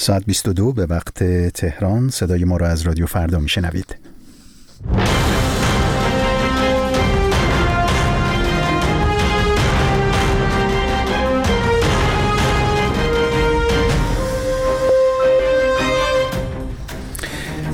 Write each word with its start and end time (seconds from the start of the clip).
ساعت 0.00 0.24
22 0.26 0.72
به 0.72 0.86
وقت 0.86 1.24
تهران 1.50 2.08
صدای 2.10 2.44
ما 2.44 2.56
را 2.56 2.68
از 2.68 2.82
رادیو 2.82 3.06
فردا 3.06 3.38
میشنوید. 3.38 4.07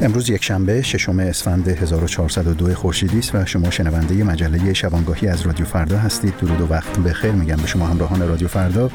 امروز 0.04 0.30
یک 0.30 0.44
شنبه 0.44 0.82
ششم 0.82 1.18
اسفند 1.18 1.68
1402 1.68 2.74
خورشیدی 2.74 3.18
است 3.18 3.34
و 3.34 3.46
شما 3.46 3.70
شنونده 3.70 4.24
مجله 4.24 4.72
شبانگاهی 4.72 5.28
از 5.28 5.42
رادیو 5.42 5.66
فردا 5.66 5.98
هستید. 5.98 6.36
درود 6.36 6.60
و 6.60 6.66
وقت 6.66 6.98
بخیر 6.98 7.30
میگم 7.30 7.56
به 7.56 7.66
شما 7.66 7.86
همراهان 7.86 8.28
رادیو 8.28 8.48
فردا. 8.48 8.90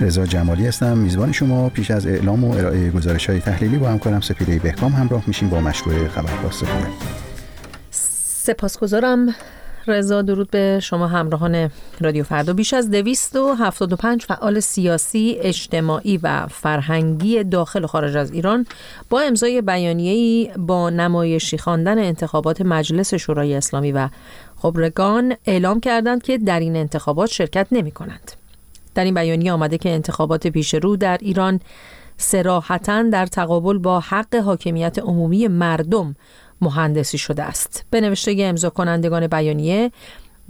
رضا 0.00 0.26
جمالی 0.26 0.66
هستم. 0.66 0.98
میزبان 0.98 1.32
شما 1.32 1.68
پیش 1.68 1.90
از 1.90 2.06
اعلام 2.06 2.44
و 2.44 2.52
ارائه 2.52 2.90
گزارش 2.90 3.30
های 3.30 3.40
تحلیلی 3.40 3.78
با 3.78 3.88
همکارم 3.88 4.20
سپیده 4.20 4.58
بهکام 4.58 4.92
همراه 4.92 5.22
میشیم 5.26 5.48
با 5.48 5.60
مشروع 5.60 6.08
خبر 6.08 6.50
سپیده 6.50 6.88
سپاسگزارم. 7.90 9.34
رضا 9.90 10.22
درود 10.22 10.50
به 10.50 10.80
شما 10.82 11.06
همراهان 11.06 11.70
رادیو 12.00 12.24
فردا 12.24 12.52
بیش 12.52 12.74
از 12.74 12.90
275 12.90 14.24
فعال 14.24 14.60
سیاسی، 14.60 15.36
اجتماعی 15.40 16.16
و 16.22 16.46
فرهنگی 16.46 17.44
داخل 17.44 17.84
و 17.84 17.86
خارج 17.86 18.16
از 18.16 18.32
ایران 18.32 18.66
با 19.10 19.20
امضای 19.20 19.62
بیانیه‌ای 19.62 20.50
با 20.58 20.90
نمایشی 20.90 21.58
خواندن 21.58 21.98
انتخابات 21.98 22.60
مجلس 22.60 23.14
شورای 23.14 23.54
اسلامی 23.54 23.92
و 23.92 24.08
خبرگان 24.56 25.34
اعلام 25.46 25.80
کردند 25.80 26.22
که 26.22 26.38
در 26.38 26.60
این 26.60 26.76
انتخابات 26.76 27.30
شرکت 27.30 27.66
نمی 27.72 27.90
کنند. 27.90 28.32
در 28.94 29.04
این 29.04 29.14
بیانیه 29.14 29.52
آمده 29.52 29.78
که 29.78 29.90
انتخابات 29.90 30.46
پیش 30.46 30.74
رو 30.74 30.96
در 30.96 31.18
ایران 31.20 31.60
سراحتا 32.16 33.02
در 33.02 33.26
تقابل 33.26 33.78
با 33.78 34.00
حق 34.00 34.34
حاکمیت 34.34 34.98
عمومی 34.98 35.48
مردم 35.48 36.16
مهندسی 36.60 37.18
شده 37.18 37.42
است 37.42 37.84
به 37.90 38.00
نوشته 38.00 38.34
امضا 38.38 38.70
کنندگان 38.70 39.26
بیانیه 39.26 39.90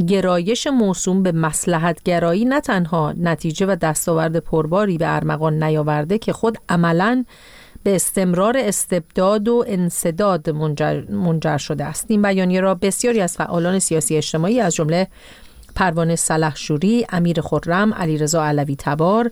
گرایش 0.07 0.67
موسوم 0.67 1.23
به 1.23 1.33
مسلحت 1.33 2.03
گرایی 2.03 2.45
نه 2.45 2.61
تنها 2.61 3.15
نتیجه 3.17 3.67
و 3.67 3.77
دستاورد 3.77 4.37
پرباری 4.37 4.99
به 4.99 5.15
ارمغان 5.15 5.63
نیاورده 5.63 6.19
که 6.19 6.33
خود 6.33 6.59
عملا 6.69 7.25
به 7.83 7.97
استمرار 7.97 8.57
استبداد 8.57 9.49
و 9.49 9.65
انصداد 9.69 10.51
منجر, 10.51 11.01
منجر 11.11 11.57
شده 11.57 11.85
است 11.85 12.07
این 12.09 12.23
بیانیه 12.23 12.61
را 12.61 12.75
بسیاری 12.75 13.21
از 13.21 13.37
فعالان 13.37 13.79
سیاسی 13.79 14.17
اجتماعی 14.17 14.61
از 14.61 14.75
جمله 14.75 15.09
پروانه 15.75 16.17
سلحشوری، 16.17 17.07
امیر 17.09 17.41
خرم، 17.41 17.95
علیرضا 17.95 18.45
علوی 18.45 18.77
تبار، 18.77 19.31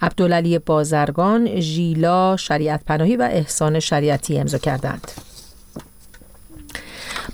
عبدالعلی 0.00 0.58
بازرگان، 0.58 1.60
ژیلا 1.60 2.36
شریعت 2.36 2.84
پناهی 2.84 3.16
و 3.16 3.28
احسان 3.32 3.80
شریعتی 3.80 4.38
امضا 4.38 4.58
کردند. 4.58 5.25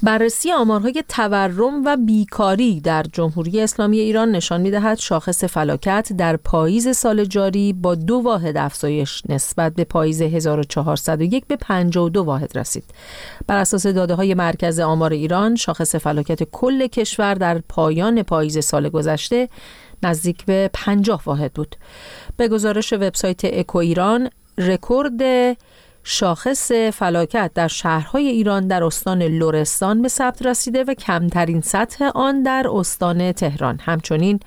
بررسی 0.02 0.52
آمارهای 0.52 1.04
تورم 1.08 1.84
و 1.84 1.96
بیکاری 1.96 2.80
در 2.80 3.04
جمهوری 3.12 3.60
اسلامی 3.60 3.98
ایران 3.98 4.30
نشان 4.30 4.60
می‌دهد 4.60 4.98
شاخص 4.98 5.44
فلاکت 5.44 6.12
در 6.12 6.36
پاییز 6.36 6.96
سال 6.96 7.24
جاری 7.24 7.72
با 7.72 7.94
دو 7.94 8.14
واحد 8.14 8.56
افزایش 8.56 9.22
نسبت 9.28 9.74
به 9.74 9.84
پاییز 9.84 10.22
1401 10.22 11.46
به 11.46 11.56
52 11.56 12.24
واحد 12.24 12.58
رسید. 12.58 12.84
بر 13.46 13.56
اساس 13.56 13.86
داده 13.86 14.14
های 14.14 14.34
مرکز 14.34 14.80
آمار 14.80 15.12
ایران 15.12 15.56
شاخص 15.56 15.94
فلاکت 15.94 16.42
کل 16.42 16.86
کشور 16.86 17.34
در 17.34 17.58
پایان 17.68 18.22
پاییز 18.22 18.64
سال 18.64 18.88
گذشته 18.88 19.48
نزدیک 20.02 20.44
به 20.44 20.70
50 20.72 21.22
واحد 21.26 21.52
بود. 21.52 21.76
به 22.36 22.48
گزارش 22.48 22.92
وبسایت 22.92 23.40
اکو 23.44 23.78
ایران 23.78 24.30
رکورد 24.58 25.22
شاخص 26.04 26.72
فلاکت 26.72 27.50
در 27.54 27.68
شهرهای 27.68 28.26
ایران 28.26 28.66
در 28.66 28.84
استان 28.84 29.22
لرستان 29.22 30.02
به 30.02 30.08
ثبت 30.08 30.46
رسیده 30.46 30.84
و 30.84 30.94
کمترین 30.94 31.60
سطح 31.60 32.04
آن 32.04 32.42
در 32.42 32.66
استان 32.74 33.32
تهران. 33.32 33.80
همچنین 33.82 34.40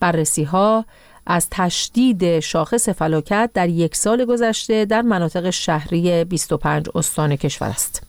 بررسی 0.00 0.44
ها 0.44 0.84
از 1.26 1.48
تشدید 1.50 2.40
شاخص 2.40 2.88
فلاکت 2.88 3.50
در 3.54 3.68
یک 3.68 3.96
سال 3.96 4.24
گذشته 4.24 4.84
در 4.84 5.02
مناطق 5.02 5.50
شهری 5.50 6.24
25 6.24 6.86
استان 6.94 7.36
کشور 7.36 7.68
است. 7.68 8.02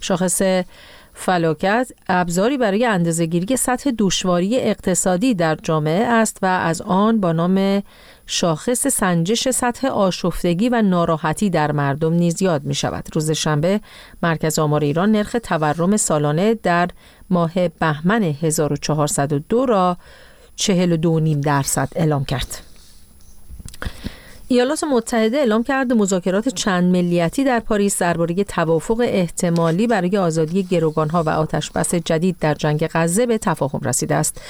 شاخص 0.00 0.42
فلاکت 1.14 1.92
ابزاری 2.08 2.58
برای 2.58 2.86
اندازهگیری 2.86 3.56
سطح 3.56 3.90
دشواری 3.98 4.56
اقتصادی 4.56 5.34
در 5.34 5.58
جامعه 5.62 6.04
است 6.04 6.38
و 6.42 6.46
از 6.46 6.82
آن 6.82 7.20
با 7.20 7.32
نام 7.32 7.82
شاخص 8.26 8.86
سنجش 8.86 9.50
سطح 9.50 9.88
آشفتگی 9.88 10.68
و 10.68 10.82
ناراحتی 10.82 11.50
در 11.50 11.72
مردم 11.72 12.12
نیز 12.12 12.42
یاد 12.42 12.64
می 12.64 12.74
شود. 12.74 13.08
روز 13.14 13.30
شنبه 13.30 13.80
مرکز 14.22 14.58
آمار 14.58 14.84
ایران 14.84 15.12
نرخ 15.12 15.36
تورم 15.42 15.96
سالانه 15.96 16.54
در 16.54 16.88
ماه 17.30 17.68
بهمن 17.68 18.22
1402 18.22 19.66
را 19.66 19.96
42.5 20.56 21.36
درصد 21.44 21.88
اعلام 21.96 22.24
کرد. 22.24 22.58
ایالات 24.52 24.84
متحده 24.84 25.36
اعلام 25.36 25.62
کرده 25.62 25.94
مذاکرات 25.94 26.48
چند 26.48 26.92
ملیتی 26.92 27.44
در 27.44 27.60
پاریس 27.60 28.02
درباره 28.02 28.44
توافق 28.44 29.00
احتمالی 29.04 29.86
برای 29.86 30.18
آزادی 30.18 30.62
گروگانها 30.62 31.22
و 31.22 31.28
آتشبس 31.28 31.94
جدید 31.94 32.36
در 32.40 32.54
جنگ 32.54 32.88
غزه 32.94 33.26
به 33.26 33.38
تفاهم 33.38 33.80
رسیده 33.84 34.14
است. 34.14 34.40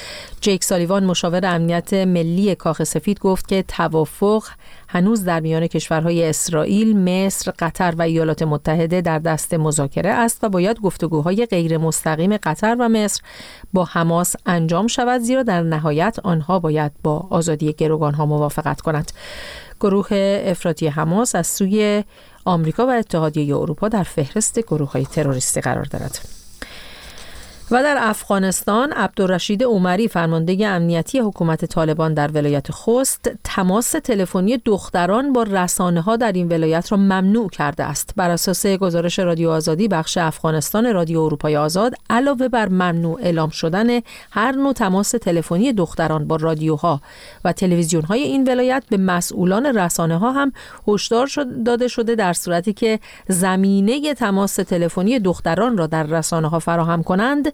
جیک 0.41 0.63
سالیوان 0.63 1.05
مشاور 1.05 1.45
امنیت 1.45 1.93
ملی 1.93 2.55
کاخ 2.55 2.83
سفید 2.83 3.19
گفت 3.19 3.47
که 3.47 3.63
توافق 3.67 4.43
هنوز 4.87 5.23
در 5.23 5.39
میان 5.39 5.67
کشورهای 5.67 6.29
اسرائیل، 6.29 6.97
مصر، 6.97 7.51
قطر 7.59 7.93
و 7.97 8.01
ایالات 8.01 8.43
متحده 8.43 9.01
در 9.01 9.19
دست 9.19 9.53
مذاکره 9.53 10.09
است 10.09 10.43
و 10.43 10.49
باید 10.49 10.79
گفتگوهای 10.79 11.45
غیر 11.45 11.77
مستقیم 11.77 12.37
قطر 12.37 12.75
و 12.79 12.89
مصر 12.89 13.21
با 13.73 13.85
حماس 13.85 14.35
انجام 14.45 14.87
شود 14.87 15.21
زیرا 15.21 15.43
در 15.43 15.61
نهایت 15.61 16.17
آنها 16.23 16.59
باید 16.59 16.91
با 17.03 17.27
آزادی 17.29 17.73
گروگانها 17.73 18.25
موافقت 18.25 18.81
کنند. 18.81 19.11
گروه 19.83 20.07
افراطی 20.45 20.87
حماس 20.87 21.35
از 21.35 21.47
سوی 21.47 22.03
آمریکا 22.45 22.87
و 22.87 22.89
اتحادیه 22.89 23.55
اروپا 23.55 23.87
در 23.87 24.03
فهرست 24.03 24.59
گروه 24.59 24.91
های 24.91 25.05
تروریستی 25.05 25.61
قرار 25.61 25.83
دارد. 25.83 26.42
و 27.71 27.83
در 27.83 27.97
افغانستان 27.99 28.91
عبدالرشید 28.91 29.63
عمری 29.63 30.07
فرمانده 30.07 30.67
امنیتی 30.67 31.19
حکومت 31.19 31.65
طالبان 31.65 32.13
در 32.13 32.31
ولایت 32.31 32.71
خوست 32.71 33.31
تماس 33.43 33.91
تلفنی 33.91 34.57
دختران 34.57 35.33
با 35.33 35.43
رسانه 35.43 36.01
ها 36.01 36.15
در 36.15 36.31
این 36.31 36.47
ولایت 36.47 36.91
را 36.91 36.97
ممنوع 36.97 37.49
کرده 37.49 37.83
است. 37.83 38.13
بر 38.15 38.29
اساس 38.29 38.65
گزارش 38.65 39.19
رادیو 39.19 39.49
آزادی 39.49 39.87
بخش 39.87 40.17
افغانستان 40.17 40.93
رادیو 40.93 41.19
اروپای 41.19 41.57
آزاد 41.57 41.93
علاوه 42.09 42.47
بر 42.47 42.69
ممنوع 42.69 43.19
اعلام 43.21 43.49
شدن 43.49 43.99
هر 44.31 44.51
نوع 44.51 44.73
تماس 44.73 45.11
تلفنی 45.11 45.73
دختران 45.73 46.27
با 46.27 46.35
رادیوها 46.35 47.01
و 47.45 47.51
تلویزیون 47.51 48.03
های 48.03 48.23
این 48.23 48.47
ولایت 48.47 48.83
به 48.89 48.97
مسئولان 48.97 49.65
رسانه 49.65 50.17
ها 50.17 50.31
هم 50.31 50.51
هشدار 50.87 51.29
داده 51.65 51.87
شده 51.87 52.15
در 52.15 52.33
صورتی 52.33 52.73
که 52.73 52.99
زمینه 53.27 54.13
تماس 54.13 54.55
تلفنی 54.55 55.19
دختران 55.19 55.77
را 55.77 55.87
در 55.87 56.03
رسانه 56.03 56.49
ها 56.49 56.59
فراهم 56.59 57.03
کنند 57.03 57.52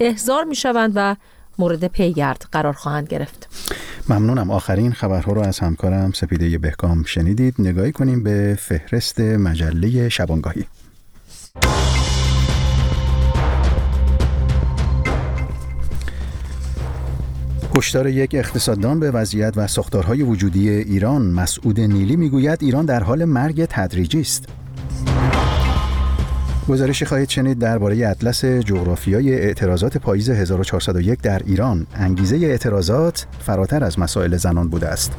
احضار 0.00 0.44
می 0.44 0.54
شوند 0.54 0.92
و 0.94 1.16
مورد 1.58 1.86
پیگرد 1.86 2.46
قرار 2.52 2.72
خواهند 2.72 3.08
گرفت. 3.08 3.48
ممنونم. 4.08 4.50
آخرین 4.50 4.92
خبرها 4.92 5.32
رو 5.32 5.40
از 5.40 5.58
همکارم 5.58 6.12
سپیده 6.12 6.58
بهکام 6.58 7.04
شنیدید. 7.04 7.54
نگاهی 7.58 7.92
کنیم 7.92 8.22
به 8.22 8.58
فهرست 8.60 9.20
مجله 9.20 10.08
شبانگاهی. 10.08 10.64
هشدار 17.76 18.06
یک 18.06 18.34
اقتصاددان 18.34 19.00
به 19.00 19.10
وضعیت 19.10 19.52
و 19.56 19.66
ساختارهای 19.66 20.22
وجودی 20.22 20.70
ایران 20.70 21.22
مسعود 21.22 21.80
نیلی 21.80 22.16
می‌گوید 22.16 22.62
ایران 22.62 22.84
در 22.84 23.02
حال 23.02 23.24
مرگ 23.24 23.64
تدریجی 23.64 24.20
است. 24.20 24.48
گزارشی 26.68 27.04
خواهید 27.04 27.28
شنید 27.28 27.58
درباره 27.58 28.08
اطلس 28.08 28.44
جغرافیای 28.44 29.34
اعتراضات 29.34 29.98
پاییز 29.98 30.30
1401 30.30 31.22
در 31.22 31.42
ایران 31.46 31.86
انگیزه 31.94 32.36
اعتراضات 32.36 33.26
فراتر 33.40 33.84
از 33.84 33.98
مسائل 33.98 34.36
زنان 34.36 34.68
بوده 34.68 34.88
است 34.88 35.12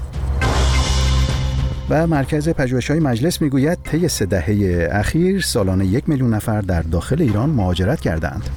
و 1.89 2.07
مرکز 2.07 2.49
پژوهش‌های 2.49 2.99
مجلس 2.99 3.41
می‌گوید 3.41 3.77
طی 3.83 4.07
سه 4.07 4.25
دهه 4.25 4.87
اخیر 4.91 5.41
سالانه 5.41 5.85
یک 5.85 6.09
میلیون 6.09 6.33
نفر 6.33 6.61
در 6.61 6.81
داخل 6.81 7.21
ایران 7.21 7.49
مهاجرت 7.49 7.99
کردند. 7.99 8.49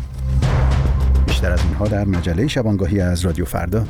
بیشتر 1.26 1.52
از 1.52 1.60
اینها 1.64 1.88
در 1.88 2.04
مجله 2.04 2.48
شبانگاهی 2.48 3.00
از 3.00 3.20
رادیو 3.20 3.44
فردا. 3.44 3.84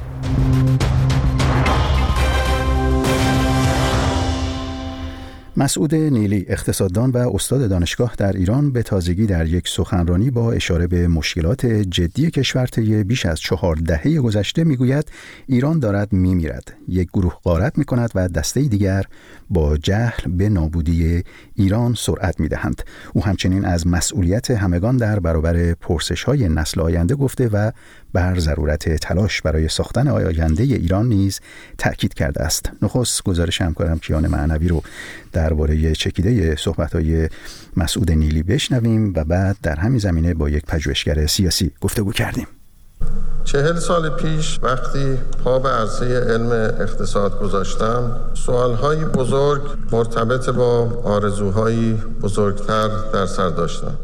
مسعود 5.56 5.94
نیلی 5.94 6.44
اقتصاددان 6.48 7.10
و 7.10 7.16
استاد 7.34 7.68
دانشگاه 7.68 8.14
در 8.18 8.32
ایران 8.32 8.72
به 8.72 8.82
تازگی 8.82 9.26
در 9.26 9.46
یک 9.46 9.68
سخنرانی 9.68 10.30
با 10.30 10.52
اشاره 10.52 10.86
به 10.86 11.08
مشکلات 11.08 11.66
جدی 11.66 12.30
کشور 12.30 12.66
طی 12.66 13.04
بیش 13.04 13.26
از 13.26 13.40
چهار 13.40 13.76
دهه 13.76 14.20
گذشته 14.20 14.64
می‌گوید 14.64 15.10
ایران 15.46 15.78
دارد 15.78 16.12
میمیرد. 16.12 16.72
یک 16.88 17.08
گروه 17.08 17.34
غارت 17.44 17.78
می 17.78 17.84
کند 17.84 18.10
و 18.14 18.28
دسته 18.28 18.60
دیگر 18.60 19.04
با 19.52 19.76
جهل 19.76 20.30
به 20.30 20.48
نابودی 20.48 21.24
ایران 21.54 21.94
سرعت 21.94 22.40
می 22.40 22.48
دهند. 22.48 22.82
او 23.14 23.24
همچنین 23.24 23.64
از 23.64 23.86
مسئولیت 23.86 24.50
همگان 24.50 24.96
در 24.96 25.20
برابر 25.20 25.74
پرسش 25.74 26.24
های 26.24 26.48
نسل 26.48 26.80
آینده 26.80 27.14
گفته 27.14 27.48
و 27.48 27.70
بر 28.12 28.38
ضرورت 28.38 28.88
تلاش 28.88 29.42
برای 29.42 29.68
ساختن 29.68 30.08
آینده 30.08 30.62
ایران 30.62 31.08
نیز 31.08 31.40
تاکید 31.78 32.14
کرده 32.14 32.42
است 32.42 32.70
نخست 32.82 33.24
گزارش 33.24 33.60
همکارم 33.60 33.98
کیان 33.98 34.26
معنوی 34.26 34.68
رو 34.68 34.82
درباره 35.32 35.92
چکیده 35.94 36.56
های 36.92 37.28
مسعود 37.76 38.12
نیلی 38.12 38.42
بشنویم 38.42 39.12
و 39.16 39.24
بعد 39.24 39.56
در 39.62 39.76
همین 39.76 39.98
زمینه 39.98 40.34
با 40.34 40.48
یک 40.48 40.66
پژوهشگر 40.66 41.26
سیاسی 41.26 41.70
گفتگو 41.80 42.12
کردیم 42.12 42.46
چهل 43.44 43.74
سال 43.74 44.10
پیش 44.10 44.58
وقتی 44.62 45.18
پا 45.44 45.58
به 45.58 45.68
عرصه 45.68 46.20
علم 46.20 46.50
اقتصاد 46.80 47.40
گذاشتم 47.40 48.16
سوالهای 48.34 49.04
بزرگ 49.04 49.62
مرتبط 49.92 50.50
با 50.50 50.88
آرزوهایی 51.04 51.98
بزرگتر 52.22 52.88
در 53.12 53.26
سر 53.26 53.48
داشتم. 53.48 53.98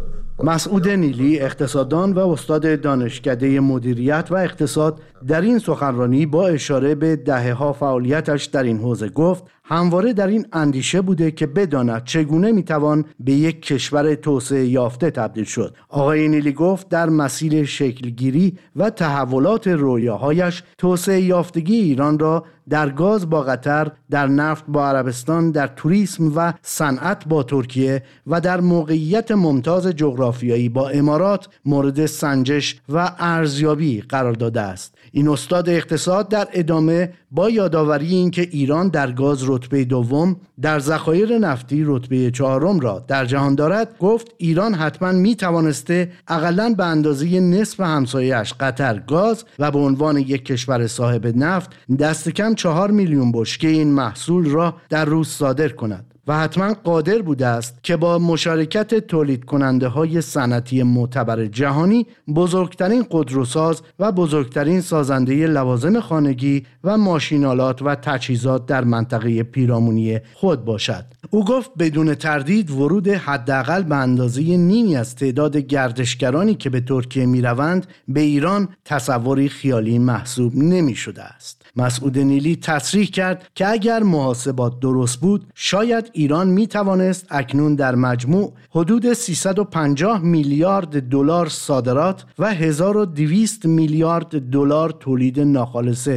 مسعود 0.45 0.89
نیلی 0.89 1.41
اقتصاددان 1.41 2.13
و 2.13 2.29
استاد 2.29 2.81
دانشکده 2.81 3.61
مدیریت 3.61 4.27
و 4.31 4.35
اقتصاد 4.35 5.01
در 5.27 5.41
این 5.41 5.59
سخنرانی 5.59 6.27
با 6.27 6.49
اشاره 6.49 6.95
به 6.95 7.17
دهه 7.17 7.53
ها 7.53 7.73
فعالیتش 7.73 8.45
در 8.45 8.63
این 8.63 8.79
حوزه 8.79 9.09
گفت 9.09 9.45
همواره 9.71 10.13
در 10.13 10.27
این 10.27 10.47
اندیشه 10.53 11.01
بوده 11.01 11.31
که 11.31 11.47
بداند 11.47 12.05
چگونه 12.05 12.53
می‌توان 12.53 13.05
به 13.21 13.33
یک 13.33 13.63
کشور 13.63 14.15
توسعه 14.15 14.67
یافته 14.67 15.11
تبدیل 15.11 15.45
شد 15.45 15.77
آقای 15.89 16.29
نیلی 16.29 16.53
گفت 16.53 16.89
در 16.89 17.09
مسیر 17.09 17.65
شکلگیری 17.65 18.59
و 18.77 18.91
تحولات 18.91 19.69
رویاهایش 19.69 20.63
توسعه 20.79 21.21
یافتگی 21.21 21.77
ایران 21.77 22.19
را 22.19 22.45
در 22.69 22.91
گاز 22.91 23.31
با 23.31 23.43
قطر، 23.43 23.91
در 24.11 24.27
نفت 24.27 24.65
با 24.69 24.89
عربستان، 24.89 25.51
در 25.51 25.67
توریسم 25.67 26.33
و 26.37 26.53
صنعت 26.63 27.29
با 27.29 27.43
ترکیه 27.43 28.03
و 28.27 28.41
در 28.41 28.61
موقعیت 28.61 29.31
ممتاز 29.31 29.87
جغرافیایی 29.87 30.69
با 30.69 30.89
امارات 30.89 31.49
مورد 31.65 32.07
سنجش 32.07 32.81
و 32.89 33.13
ارزیابی 33.19 34.01
قرار 34.01 34.33
داده 34.33 34.61
است. 34.61 34.95
این 35.13 35.29
استاد 35.29 35.69
اقتصاد 35.69 36.29
در 36.29 36.49
ادامه 36.53 37.13
با 37.31 37.51
یادآوری 37.51 38.07
اینکه 38.07 38.43
ایران 38.43 38.89
در 38.89 39.13
گاز 39.13 39.43
رتبه 39.59 39.85
دوم 39.85 40.37
در 40.61 40.79
ذخایر 40.79 41.39
نفتی 41.39 41.83
رتبه 41.87 42.31
چهارم 42.31 42.81
را 42.81 43.05
در 43.09 43.25
جهان 43.25 43.55
دارد. 43.55 43.99
گفت 43.99 44.35
ایران 44.37 44.75
حتما 44.75 45.13
می 45.13 45.37
توانسته 45.37 46.13
اقلا 46.29 46.75
به 46.79 46.85
اندازه 46.85 47.41
نصف 47.41 47.81
همسایش 47.81 48.55
قطر 48.61 48.99
گاز 48.99 49.45
و 49.59 49.71
به 49.71 49.79
عنوان 49.79 50.17
یک 50.19 50.45
کشور 50.45 50.87
صاحب 50.87 51.37
نفت 51.37 51.71
دست 51.99 52.29
کم 52.29 52.55
چهار 52.55 52.91
میلیون 52.91 53.33
بشکه 53.33 53.69
این 53.69 53.93
محصول 53.93 54.51
را 54.51 54.75
در 54.89 55.05
روز 55.05 55.29
صادر 55.29 55.69
کند. 55.69 56.15
و 56.29 56.39
حتما 56.39 56.75
قادر 56.85 57.23
بوده 57.23 57.47
است 57.47 57.75
که 57.83 57.97
با 57.97 58.19
مشارکت 58.19 58.95
تولید 58.95 59.45
کننده 59.45 59.89
های 59.89 60.21
صنعتی 60.21 60.83
معتبر 60.83 61.47
جهانی 61.47 62.07
بزرگترین 62.35 63.07
قدروساز 63.11 63.83
و 63.99 64.13
بزرگترین 64.13 64.81
سازنده 64.81 65.47
لوازم 65.47 66.01
خانگی 66.01 66.67
و 66.85 66.99
ماشینالات 66.99 67.83
و 67.83 67.95
تجهیزات 67.95 68.67
در 68.67 68.85
منطقه 68.85 69.43
پیرامونی 69.43 70.21
خود 70.35 70.65
باشد. 70.65 71.05
او 71.31 71.45
گفت 71.45 71.71
بدون 71.79 72.15
تردید 72.15 72.71
ورود 72.71 73.09
حداقل 73.09 73.83
به 73.83 73.97
اندازه 73.97 74.43
نیمی 74.43 74.97
از 74.97 75.17
تعداد 75.17 75.57
گردشگرانی 75.57 76.55
که 76.55 76.71
به 76.71 76.81
ترکیه 76.81 77.27
می 77.27 77.43
روند 77.43 77.87
به 78.09 78.21
ایران 78.21 78.69
تصوری 78.85 79.49
خیالی 79.49 79.99
محسوب 79.99 80.57
نمی 80.57 80.95
شده 80.95 81.23
است. 81.23 81.68
مسعود 81.79 82.19
نیلی 82.19 82.57
تصریح 82.57 83.07
کرد 83.07 83.49
که 83.55 83.69
اگر 83.69 84.03
محاسبات 84.03 84.81
درست 84.81 85.21
بود 85.21 85.47
شاید 85.55 86.11
ایران 86.13 86.49
می 86.49 86.67
توانست 86.67 87.27
اکنون 87.31 87.75
در 87.75 87.95
مجموع 87.95 88.53
حدود 88.71 89.13
350 89.13 90.21
میلیارد 90.23 91.09
دلار 91.09 91.49
صادرات 91.49 92.25
و 92.39 92.55
1200 92.55 93.67
میلیارد 93.67 94.51
دلار 94.51 94.91
تولید 94.91 95.41
ناخالص 95.41 96.09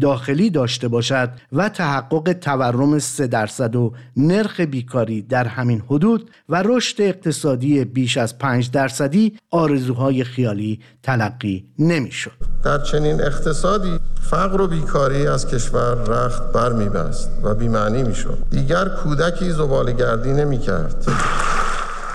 داخلی 0.00 0.50
داشته 0.50 0.88
باشد 0.88 1.30
و 1.52 1.68
تحقق 1.68 2.32
تورم 2.32 2.98
3 2.98 3.26
درصد 3.26 3.76
و 3.76 3.92
نرخ 4.16 4.60
بیکاری 4.60 5.22
در 5.22 5.46
همین 5.46 5.82
حدود 5.86 6.30
و 6.48 6.62
رشد 6.62 7.02
اقتصادی 7.02 7.84
بیش 7.84 8.16
از 8.16 8.38
5 8.38 8.70
درصدی 8.70 9.38
آرزوهای 9.50 10.24
خیالی 10.24 10.80
تلقی 11.02 11.64
نمی‌شد. 11.78 12.32
در 12.64 12.78
چنین 12.78 13.20
اقتصادی 13.20 13.98
فقر 14.30 14.60
و 14.60 14.66
بیکاری 14.66 15.07
از 15.16 15.46
کشور 15.46 15.94
رخت 15.94 16.52
بر 16.52 16.72
میبست 16.72 17.30
و 17.42 17.54
بیمعنی 17.54 18.02
می‌شد 18.02 18.38
دیگر 18.50 18.88
کودکی 18.88 19.50
زباله 19.50 19.92
گردی 19.92 20.32
نمی 20.32 20.58
کرد. 20.58 21.06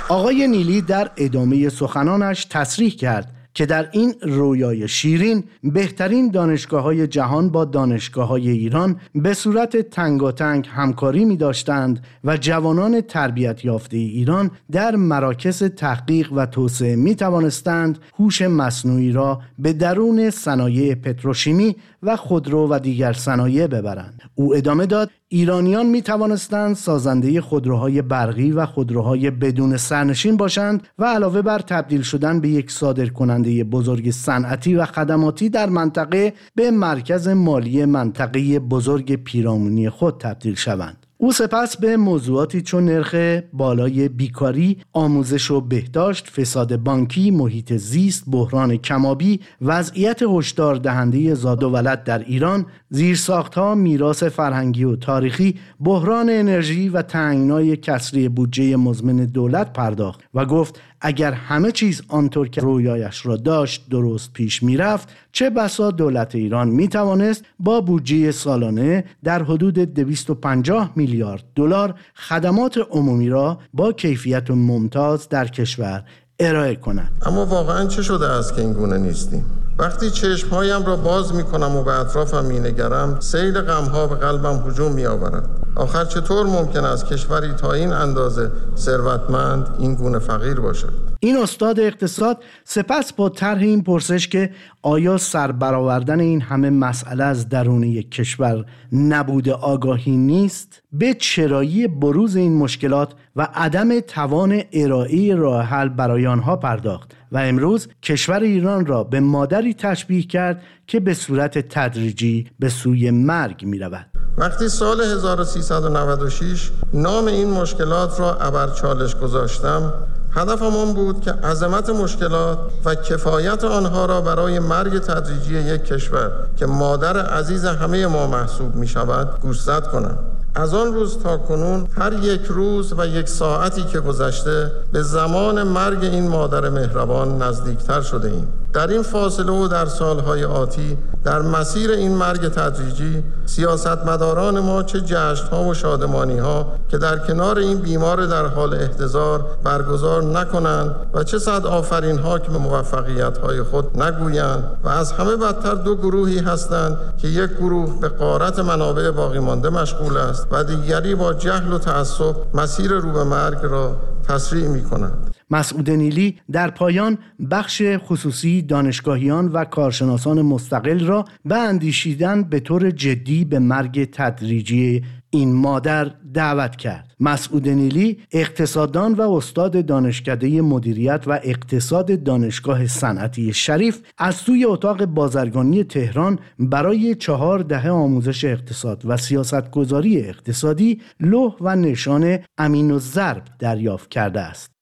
آقای 0.09 0.47
نیلی 0.47 0.81
در 0.81 1.11
ادامه 1.17 1.69
سخنانش 1.69 2.45
تصریح 2.45 2.95
کرد 2.95 3.42
که 3.53 3.65
در 3.65 3.89
این 3.91 4.13
رویای 4.21 4.88
شیرین 4.88 5.44
بهترین 5.63 6.31
دانشگاه 6.31 6.83
های 6.83 7.07
جهان 7.07 7.50
با 7.50 7.65
دانشگاه 7.65 8.27
های 8.27 8.50
ایران 8.50 9.00
به 9.15 9.33
صورت 9.33 9.77
تنگاتنگ 9.77 10.67
همکاری 10.71 11.25
می 11.25 11.38
داشتند 11.38 12.03
و 12.23 12.38
جوانان 12.38 13.01
تربیت 13.01 13.65
یافته 13.65 13.97
ایران 13.97 14.51
در 14.71 14.95
مراکز 14.95 15.63
تحقیق 15.63 16.33
و 16.33 16.45
توسعه 16.45 16.95
می 16.95 17.15
توانستند 17.15 18.00
هوش 18.19 18.41
مصنوعی 18.41 19.11
را 19.11 19.41
به 19.59 19.73
درون 19.73 20.29
صنایع 20.29 20.95
پتروشیمی 20.95 21.75
و 22.03 22.15
خودرو 22.15 22.67
و 22.67 22.79
دیگر 22.79 23.13
صنایع 23.13 23.67
ببرند. 23.67 24.21
او 24.35 24.55
ادامه 24.55 24.85
داد 24.85 25.09
ایرانیان 25.35 25.85
می 25.85 26.01
توانستند 26.01 26.75
سازنده 26.75 27.41
خودروهای 27.41 28.01
برقی 28.01 28.51
و 28.51 28.65
خودروهای 28.65 29.31
بدون 29.31 29.77
سرنشین 29.77 30.38
باشند 30.38 30.83
و 31.00 31.06
علاوه 31.06 31.41
بر 31.41 31.59
تبدیل 31.59 32.01
شدن 32.01 32.41
به 32.41 32.50
یک 32.50 32.71
صادر 32.71 33.06
کننده 33.06 33.63
بزرگ 33.63 34.12
صنعتی 34.12 34.75
و 34.75 34.85
خدماتی 34.85 35.50
در 35.50 35.69
منطقه 35.69 36.33
به 36.56 36.71
مرکز 36.71 37.27
مالی 37.27 37.85
منطقه 37.85 38.59
بزرگ 38.59 39.15
پیرامونی 39.15 39.89
خود 39.89 40.18
تبدیل 40.18 40.56
شوند. 40.56 41.06
او 41.24 41.31
سپس 41.31 41.77
به 41.77 41.97
موضوعاتی 41.97 42.62
چون 42.62 42.86
نرخ 42.86 43.15
بالای 43.53 44.09
بیکاری، 44.09 44.77
آموزش 44.94 45.51
و 45.51 45.62
بهداشت، 45.62 46.29
فساد 46.29 46.75
بانکی، 46.75 47.31
محیط 47.31 47.74
زیست، 47.74 48.24
بحران 48.27 48.77
کمابی، 48.77 49.39
وضعیت 49.62 50.19
هشدار 50.24 50.75
دهنده 50.75 51.33
زاد 51.33 51.63
و 51.63 51.69
ولد 51.69 52.03
در 52.03 52.19
ایران، 52.19 52.65
زیرساختها، 52.95 53.75
میراث 53.75 54.23
فرهنگی 54.23 54.83
و 54.83 54.95
تاریخی، 54.95 55.55
بحران 55.79 56.29
انرژی 56.29 56.89
و 56.89 57.01
تنگنای 57.01 57.77
کسری 57.77 58.29
بودجه 58.29 58.75
مزمن 58.75 59.15
دولت 59.15 59.73
پرداخت 59.73 60.19
و 60.33 60.45
گفت 60.45 60.81
اگر 61.01 61.31
همه 61.31 61.71
چیز 61.71 62.01
آنطور 62.07 62.47
که 62.47 62.62
رویایش 62.62 63.25
را 63.25 63.38
داشت 63.38 63.89
درست 63.89 64.33
پیش 64.33 64.63
می‌رفت 64.63 65.09
چه 65.31 65.50
بسا 65.50 65.91
دولت 65.91 66.35
ایران 66.35 66.69
می 66.69 66.88
توانست 66.88 67.45
با 67.59 67.81
بودجه 67.81 68.31
سالانه 68.31 69.03
در 69.23 69.43
حدود 69.43 69.79
250 69.79 70.91
میلیارد 70.95 71.43
دلار 71.55 71.95
خدمات 72.15 72.77
عمومی 72.91 73.29
را 73.29 73.59
با 73.73 73.91
کیفیت 73.91 74.51
ممتاز 74.51 75.29
در 75.29 75.47
کشور 75.47 76.03
ارائه 76.39 76.75
کند 76.75 77.11
اما 77.25 77.45
واقعا 77.45 77.85
چه 77.85 78.01
شده 78.01 78.25
است 78.25 78.55
که 78.55 78.61
این 78.61 78.73
گونه 78.73 78.97
نیستیم؟ 78.97 79.45
وقتی 79.79 80.11
چشمهایم 80.11 80.85
را 80.85 80.95
باز 80.95 81.35
می 81.35 81.43
کنم 81.43 81.75
و 81.75 81.83
به 81.83 81.99
اطرافم 81.99 82.45
می 82.45 82.59
نگرم 82.59 83.19
سیل 83.19 83.61
غمها 83.61 84.07
به 84.07 84.15
قلبم 84.15 84.69
هجوم 84.69 84.91
می 84.91 85.05
آورد 85.05 85.49
آخر 85.75 86.05
چطور 86.05 86.45
ممکن 86.45 86.85
است 86.85 87.05
کشوری 87.05 87.53
تا 87.53 87.73
این 87.73 87.93
اندازه 87.93 88.51
ثروتمند 88.77 89.75
این 89.79 89.95
گونه 89.95 90.19
فقیر 90.19 90.59
باشد؟ 90.59 91.12
این 91.24 91.38
استاد 91.38 91.80
اقتصاد 91.80 92.44
سپس 92.63 93.13
با 93.13 93.30
طرح 93.30 93.60
این 93.60 93.84
پرسش 93.84 94.27
که 94.27 94.50
آیا 94.82 95.18
سربرآوردن 95.18 96.20
این 96.20 96.42
همه 96.42 96.70
مسئله 96.70 97.24
از 97.24 97.50
درون 97.50 97.84
یک 97.84 98.12
کشور 98.12 98.65
نبود 98.94 99.50
آگاهی 99.50 100.18
نیست 100.18 100.82
به 100.92 101.13
چرایی 101.13 101.88
بروز 101.88 102.36
این 102.36 102.58
مشکلات 102.58 103.13
و 103.36 103.48
عدم 103.53 104.00
توان 104.00 104.63
ارائه 104.74 105.36
راه 105.36 105.65
حل 105.65 105.89
برای 105.89 106.27
آنها 106.27 106.56
پرداخت 106.56 107.12
و 107.32 107.38
امروز 107.38 107.88
کشور 108.01 108.39
ایران 108.39 108.86
را 108.86 109.03
به 109.03 109.20
مادری 109.20 109.74
تشبیه 109.74 110.24
کرد 110.24 110.63
که 110.88 111.00
به 111.00 111.13
صورت 111.13 111.58
تدریجی 111.58 112.48
به 112.60 112.70
سوی 112.70 113.12
مرگ 113.12 113.65
می 113.65 113.80
رود. 113.80 114.06
وقتی 114.38 114.70
سال 114.70 115.01
1396 115.01 116.72
نام 116.94 117.27
این 117.27 117.50
مشکلات 117.50 118.20
را 118.20 118.36
ابر 118.36 118.70
چالش 118.70 119.15
گذاشتم 119.15 119.94
هدفم 120.35 120.75
آن 120.75 120.93
بود 120.93 121.21
که 121.21 121.31
عظمت 121.31 121.89
مشکلات 121.89 122.59
و 122.85 122.95
کفایت 122.95 123.63
آنها 123.63 124.05
را 124.05 124.21
برای 124.21 124.59
مرگ 124.59 124.99
تدریجی 124.99 125.59
یک 125.59 125.83
کشور 125.85 126.31
که 126.57 126.65
مادر 126.65 127.17
عزیز 127.17 127.65
همه 127.65 128.07
ما 128.07 128.27
محسوب 128.27 128.75
می 128.75 128.87
شود 128.87 129.39
گوشزد 129.41 129.87
کنم. 129.87 130.17
از 130.55 130.73
آن 130.73 130.93
روز 130.93 131.17
تا 131.19 131.37
کنون 131.37 131.87
هر 131.97 132.13
یک 132.13 132.45
روز 132.45 132.93
و 132.97 133.07
یک 133.07 133.29
ساعتی 133.29 133.83
که 133.83 133.99
گذشته 133.99 134.71
به 134.91 135.01
زمان 135.01 135.63
مرگ 135.63 136.03
این 136.03 136.27
مادر 136.27 136.69
مهربان 136.69 137.41
نزدیکتر 137.41 138.01
شده 138.01 138.27
ایم. 138.27 138.47
در 138.74 138.88
این 138.88 139.01
فاصله 139.01 139.51
و 139.51 139.68
در 139.68 139.86
سالهای 139.86 140.46
آتی 140.46 140.98
در 141.24 141.42
مسیر 141.42 141.92
این 141.92 142.15
مرگ 142.15 142.50
تدریجی 142.50 143.24
سیاستمداران 143.46 144.60
ما 144.60 144.84
چه 144.84 145.18
ها 145.51 145.63
و 145.63 145.74
شادمانی 145.74 146.38
ها 146.38 146.72
که 146.89 146.98
در 146.98 147.18
کنار 147.18 147.58
این 147.58 147.77
بیمار 147.77 148.25
در 148.25 148.46
حال 148.46 148.74
احتضار 148.74 149.46
برگزار 149.63 150.24
نکنند 150.24 150.96
و 151.13 151.24
چه 151.24 151.39
صد 151.39 151.65
آفرین 151.65 152.18
ها 152.18 152.39
که 152.39 152.51
به 152.51 152.58
موفقیت 152.58 153.38
های 153.38 153.63
خود 153.63 154.01
نگویند 154.01 154.63
و 154.84 154.89
از 154.89 155.12
همه 155.12 155.36
بدتر 155.36 155.75
دو 155.75 155.96
گروهی 155.96 156.39
هستند 156.39 156.98
که 157.18 157.27
یک 157.27 157.51
گروه 157.51 158.00
به 158.00 158.08
قارت 158.08 158.60
منابع 158.60 159.12
باقی 159.12 159.39
مانده 159.39 159.70
مشغول 159.70 160.18
است 160.18 160.48
و 160.51 160.63
دیگری 160.63 161.15
با 161.15 161.34
جهل 161.34 161.74
و 161.74 161.77
تعصب 161.77 162.36
مسیر 162.53 162.92
رو 162.92 163.12
به 163.12 163.24
مرگ 163.24 163.60
را 163.63 163.96
تسریع 164.27 164.68
می 164.68 164.84
کنند 164.84 165.32
مسعود 165.53 165.89
نیلی 165.89 166.38
در 166.51 166.69
پایان 166.69 167.17
بخش 167.51 167.81
خصوصی 167.98 168.62
دانشگاهیان 168.62 169.48
و 169.48 169.65
کارشناسان 169.65 170.41
مستقل 170.41 171.05
را 171.05 171.25
به 171.45 171.55
اندیشیدن 171.55 172.43
به 172.43 172.60
طور 172.60 172.91
جدی 172.91 173.45
به 173.45 173.60
مرگ 173.60 174.10
تدریجی 174.12 175.03
این 175.29 175.53
مادر 175.53 176.12
دعوت 176.33 176.75
کرد. 176.75 177.13
مسعود 177.19 177.69
نیلی 177.69 178.17
اقتصاددان 178.31 179.13
و 179.13 179.22
استاد 179.22 179.86
دانشکده 179.86 180.62
مدیریت 180.62 181.24
و 181.27 181.39
اقتصاد 181.43 182.24
دانشگاه 182.24 182.88
صنعتی 182.88 183.53
شریف 183.53 184.01
از 184.17 184.36
سوی 184.36 184.65
اتاق 184.65 185.05
بازرگانی 185.05 185.83
تهران 185.83 186.39
برای 186.60 187.15
چهار 187.15 187.60
دهه 187.60 187.89
آموزش 187.89 188.45
اقتصاد 188.45 189.01
و 189.05 189.17
سیاستگذاری 189.17 190.19
اقتصادی 190.19 191.01
لوح 191.19 191.55
و 191.62 191.75
نشان 191.75 192.39
امین 192.57 192.91
و 192.91 193.00
ضرب 193.00 193.43
دریافت 193.60 194.10
کرده 194.10 194.39
است. 194.39 194.74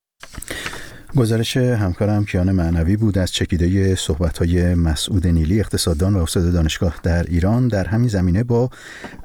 گزارش 1.16 1.56
همکارم 1.56 2.24
کیان 2.24 2.52
معنوی 2.52 2.96
بود 2.96 3.18
از 3.18 3.32
چکیده 3.32 3.96
های 4.40 4.74
مسعود 4.74 5.26
نیلی 5.26 5.60
اقتصاددان 5.60 6.14
و 6.14 6.18
استاد 6.18 6.52
دانشگاه 6.52 6.94
در 7.04 7.22
ایران 7.22 7.68
در 7.68 7.84
همین 7.84 8.08
زمینه 8.08 8.44
با 8.44 8.68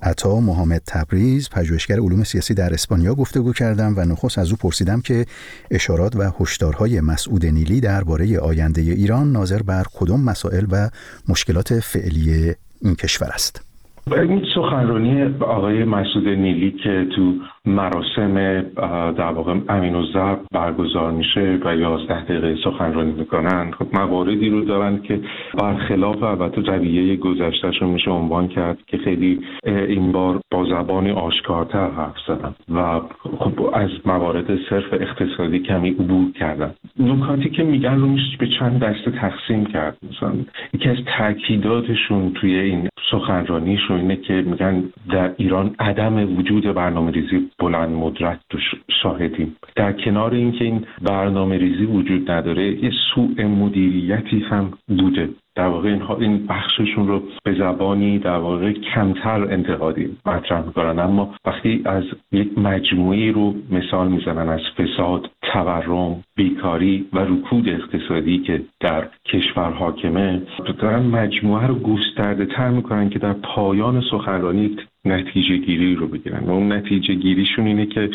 عطا 0.01 0.39
محمد 0.39 0.81
تبریز 0.87 1.49
پژوهشگر 1.49 1.95
علوم 1.95 2.23
سیاسی 2.23 2.53
در 2.53 2.73
اسپانیا 2.73 3.13
گفتگو 3.13 3.53
کردم 3.53 3.93
و 3.97 4.05
نخست 4.05 4.39
از 4.39 4.51
او 4.51 4.57
پرسیدم 4.63 5.01
که 5.01 5.25
اشارات 5.71 6.15
و 6.15 6.21
هشدارهای 6.39 7.01
مسعود 7.01 7.45
نیلی 7.45 7.81
درباره 7.81 8.39
آینده 8.39 8.81
ایران 8.81 9.31
ناظر 9.31 9.61
بر 9.67 9.83
کدام 9.99 10.23
مسائل 10.23 10.65
و 10.71 10.89
مشکلات 11.29 11.73
فعلی 11.73 12.53
این 12.81 12.95
کشور 12.95 13.27
است. 13.27 13.67
این 14.11 14.43
سخنرانی 14.55 15.23
آقای 15.39 15.83
مسعود 15.83 16.27
نیلی 16.27 16.71
که 16.83 17.05
تو 17.15 17.33
مراسم 17.67 18.61
در 19.11 19.31
واقع 19.31 19.55
امین 19.69 19.95
و 19.95 20.03
زب 20.05 20.39
برگزار 20.51 21.11
میشه 21.11 21.59
و 21.65 21.75
یازده 21.75 22.23
دقیقه 22.23 22.55
سخنرانی 22.63 23.11
می‌کنن. 23.11 23.71
خب 23.71 23.87
مواردی 23.93 24.49
رو 24.49 24.61
دارن 24.61 25.01
که 25.01 25.19
برخلاف 25.57 26.23
البته 26.23 26.61
رویه 26.61 27.15
گذشتهش 27.15 27.81
رو 27.81 27.87
میشه 27.87 28.11
عنوان 28.11 28.47
کرد 28.47 28.77
که 28.87 28.97
خیلی 28.97 29.39
این 29.65 30.11
بار 30.11 30.39
با 30.51 30.65
زبانی 30.65 31.11
آشکارتر 31.11 31.89
حرف 31.89 32.15
زدن 32.27 32.55
و 32.75 33.01
خب 33.39 33.61
از 33.73 33.89
موارد 34.05 34.59
صرف 34.69 34.93
اقتصادی 34.93 35.59
کمی 35.59 35.89
عبور 35.89 36.31
کردن. 36.31 36.73
نکاتی 36.99 37.49
که 37.49 37.63
میگن 37.63 37.99
رو 37.99 38.07
میشه 38.07 38.37
به 38.39 38.47
چند 38.59 38.79
دسته 38.79 39.11
تقسیم 39.11 39.65
کرد. 39.65 39.97
مثلا 40.11 40.33
یکی 40.73 40.89
از 40.89 40.97
تاکیداتشون 41.17 42.31
توی 42.33 42.55
این 42.55 42.89
سخنرانیشون 43.11 43.99
اینه 43.99 44.15
که 44.15 44.33
میگن 44.33 44.83
در 45.11 45.31
ایران 45.37 45.75
عدم 45.79 46.37
وجود 46.37 46.63
برنامه 46.63 47.11
ریزی 47.11 47.49
بلند 47.59 47.89
مدرت 47.89 48.39
شاهدیم. 49.01 49.55
در 49.75 49.93
کنار 49.93 50.33
اینکه 50.33 50.65
این 50.65 50.85
برنامه 51.01 51.57
ریزی 51.57 51.85
وجود 51.85 52.31
نداره 52.31 52.83
یه 52.83 52.91
سوء 53.15 53.47
مدیریتی 53.47 54.39
هم 54.39 54.73
بوده. 54.87 55.29
در 55.57 55.67
واقع 55.67 55.89
اینها 55.89 56.17
این 56.17 56.47
بخششون 56.47 57.07
رو 57.07 57.21
به 57.43 57.53
زبانی 57.53 58.19
در 58.19 58.37
واقع 58.37 58.71
کمتر 58.71 59.43
انتقادی 59.43 60.17
مطرح 60.25 60.65
می‌کنن. 60.65 60.99
اما 60.99 61.35
وقتی 61.45 61.81
از 61.85 62.03
یک 62.31 62.57
مجموعی 62.57 63.31
رو 63.31 63.53
مثال 63.71 64.07
می‌زنن 64.07 64.49
از 64.49 64.61
فساد 64.77 65.29
تورم 65.41 66.23
بیکاری 66.35 67.05
و 67.13 67.19
رکود 67.19 67.69
اقتصادی 67.69 68.37
که 68.39 68.61
در 68.79 69.07
کشور 69.25 69.71
حاکمه 69.71 70.41
دارن 70.79 71.05
مجموعه 71.05 71.67
رو 71.67 71.75
گسترده 71.75 72.45
تر 72.45 72.69
می‌کنن 72.69 73.09
که 73.09 73.19
در 73.19 73.33
پایان 73.33 74.03
سخنرانی 74.11 74.75
نتیجه 75.05 75.57
گیری 75.57 75.95
رو 75.95 76.07
بگیرن. 76.07 76.43
و 76.45 76.51
اون 76.51 76.71
نتیجه 76.71 77.13
گیریشون 77.13 77.67
اینه 77.67 77.85
که 77.85 78.09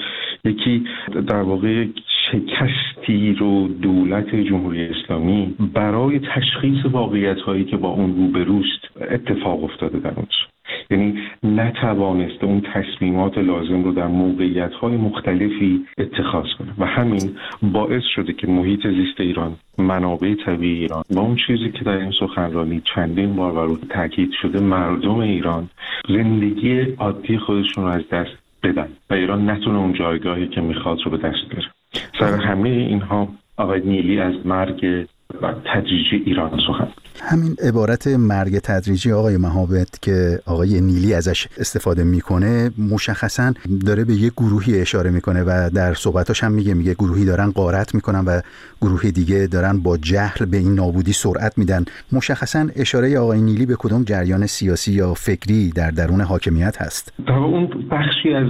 یکی 0.44 0.84
در 1.26 1.42
واقع 1.42 1.86
شکستی 2.32 3.34
رو 3.34 3.68
دولت 3.68 4.34
جمهوری 4.34 4.86
اسلامی 4.86 5.54
برای 5.74 6.18
تشخیص 6.18 6.86
واقعیت 6.92 7.40
هایی 7.40 7.64
که 7.64 7.76
با 7.76 7.88
اون 7.88 8.16
روبروست 8.16 8.80
اتفاق 9.10 9.64
افتاده 9.64 9.98
در 9.98 10.12
اونجا 10.16 10.52
یعنی 10.90 11.18
نتوانسته 11.42 12.44
اون 12.44 12.62
تصمیمات 12.74 13.38
لازم 13.38 13.84
رو 13.84 13.92
در 13.92 14.06
موقعیت 14.06 14.72
های 14.72 14.96
مختلفی 14.96 15.86
اتخاذ 15.98 16.46
کنه. 16.58 16.72
و 16.78 16.86
همین 16.86 17.36
باعث 17.62 18.02
شده 18.14 18.32
که 18.32 18.46
محیط 18.46 18.86
زیست 18.86 19.20
ایران 19.20 19.56
منابع 19.78 20.34
طبیعی 20.46 20.80
ایران 20.80 21.02
و 21.10 21.18
اون 21.18 21.36
چیزی 21.46 21.70
که 21.70 21.84
در 21.84 21.96
این 21.96 22.12
سخنرانی 22.20 22.82
چندین 22.94 23.36
بار 23.36 23.52
بر 23.52 23.76
تاکید 23.90 24.30
شده 24.42 24.60
مردم 24.60 25.18
ایران 25.18 25.68
زندگی 26.08 26.80
عادی 26.80 27.38
خودشون 27.38 27.84
رو 27.84 27.90
از 27.90 28.08
دست 28.12 28.36
بدن 28.62 28.88
و 29.10 29.14
ایران 29.14 29.50
نتونه 29.50 29.78
اون 29.78 29.92
جایگاهی 29.92 30.48
که 30.48 30.60
می‌خواد 30.60 30.98
رو 31.04 31.10
به 31.10 31.16
دست 31.16 31.48
بیاره. 31.50 31.81
سر 32.18 32.34
همه 32.34 32.68
اینها 32.68 33.28
آقای 33.56 33.80
نیلی 33.80 34.20
از 34.20 34.34
مرگ 34.46 35.06
و 35.42 35.54
تدریجی 35.74 36.16
ایران 36.26 36.50
سخن. 36.66 36.88
همین 37.20 37.56
عبارت 37.68 38.06
مرگ 38.06 38.58
تدریجی 38.58 39.12
آقای 39.12 39.36
مهابت 39.36 39.98
که 40.02 40.38
آقای 40.46 40.80
نیلی 40.80 41.14
ازش 41.14 41.46
استفاده 41.58 42.04
می‌کنه 42.04 42.70
مشخصا 42.92 43.52
داره 43.86 44.04
به 44.04 44.12
یه 44.12 44.30
گروهی 44.36 44.80
اشاره 44.80 45.10
می‌کنه 45.10 45.42
و 45.42 45.70
در 45.74 45.94
صحبتاش 45.94 46.44
هم 46.44 46.52
میگه 46.52 46.74
میگه 46.74 46.94
گروهی 46.94 47.24
دارن 47.24 47.50
قارت 47.50 47.94
می‌کنن 47.94 48.24
و 48.24 48.40
گروه 48.80 49.10
دیگه 49.10 49.46
دارن 49.46 49.78
با 49.78 49.96
جهل 49.96 50.46
به 50.46 50.56
این 50.56 50.74
نابودی 50.74 51.12
سرعت 51.12 51.58
میدن. 51.58 51.84
مشخصا 52.12 52.66
اشاره 52.76 53.18
آقای 53.18 53.40
نیلی 53.42 53.66
به 53.66 53.76
کدوم 53.78 54.04
جریان 54.04 54.46
سیاسی 54.46 54.92
یا 54.92 55.14
فکری 55.14 55.70
در 55.70 55.90
درون 55.90 56.20
حاکمیت 56.20 56.82
هست؟ 56.82 57.12
در 57.26 57.32
اون 57.32 57.68
بخشی 57.90 58.34
از 58.34 58.46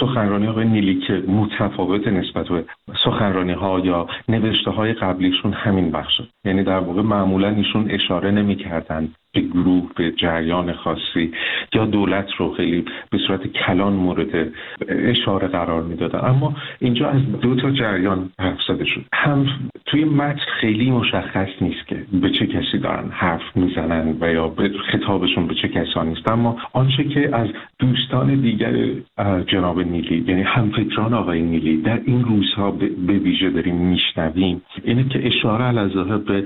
سخنرانی 0.00 0.46
آقای 0.48 0.68
نیلی 0.68 1.00
که 1.06 1.12
متفاوت 1.12 2.08
نسبت 2.08 2.48
به 2.48 2.64
سخنرانی 3.04 3.52
ها 3.52 3.80
یا 3.80 4.06
نوشته 4.28 4.70
های 4.70 4.92
قبلیشون 4.92 5.52
همین 5.52 5.90
بخش 5.90 6.17
یعنی 6.44 6.64
در 6.64 6.78
واقع 6.78 7.02
معمولا 7.02 7.48
ایشون 7.48 7.90
اشاره 7.90 8.30
نمی‌کردند. 8.30 9.14
به 9.32 9.40
گروه 9.40 9.90
به 9.96 10.10
جریان 10.10 10.72
خاصی 10.72 11.32
یا 11.74 11.86
دولت 11.86 12.26
رو 12.38 12.54
خیلی 12.54 12.84
به 13.10 13.18
صورت 13.18 13.46
کلان 13.46 13.92
مورد 13.92 14.52
اشاره 14.88 15.48
قرار 15.48 15.82
می‌دادن. 15.82 16.28
اما 16.28 16.54
اینجا 16.78 17.08
از 17.08 17.40
دو 17.40 17.54
تا 17.54 17.70
جریان 17.70 18.30
حرف 18.38 18.58
زده 18.68 18.84
شد. 18.84 19.04
هم 19.12 19.46
توی 19.86 20.04
متن 20.04 20.40
خیلی 20.60 20.90
مشخص 20.90 21.48
نیست 21.60 21.86
که 21.86 22.04
به 22.12 22.30
چه 22.30 22.46
کسی 22.46 22.78
دارن 22.78 23.08
حرف 23.10 23.56
می‌زنن 23.56 24.16
و 24.20 24.32
یا 24.32 24.54
خطابشون 24.92 25.46
به 25.46 25.54
چه 25.54 25.68
کسانی 25.68 26.12
است 26.12 26.30
اما 26.30 26.56
آنچه 26.72 27.04
که 27.04 27.36
از 27.36 27.48
دوستان 27.78 28.34
دیگر 28.34 28.72
جناب 29.46 29.80
نیلی 29.80 30.24
یعنی 30.28 30.42
همفکران 30.42 31.14
آقای 31.14 31.42
نیلی 31.42 31.76
در 31.76 32.00
این 32.04 32.24
روزها 32.24 32.70
به 33.06 33.12
ویژه 33.12 33.50
داریم 33.50 33.76
میشنویم 33.76 34.62
اینه 34.84 35.04
که 35.08 35.26
اشاره 35.26 36.18
به 36.18 36.44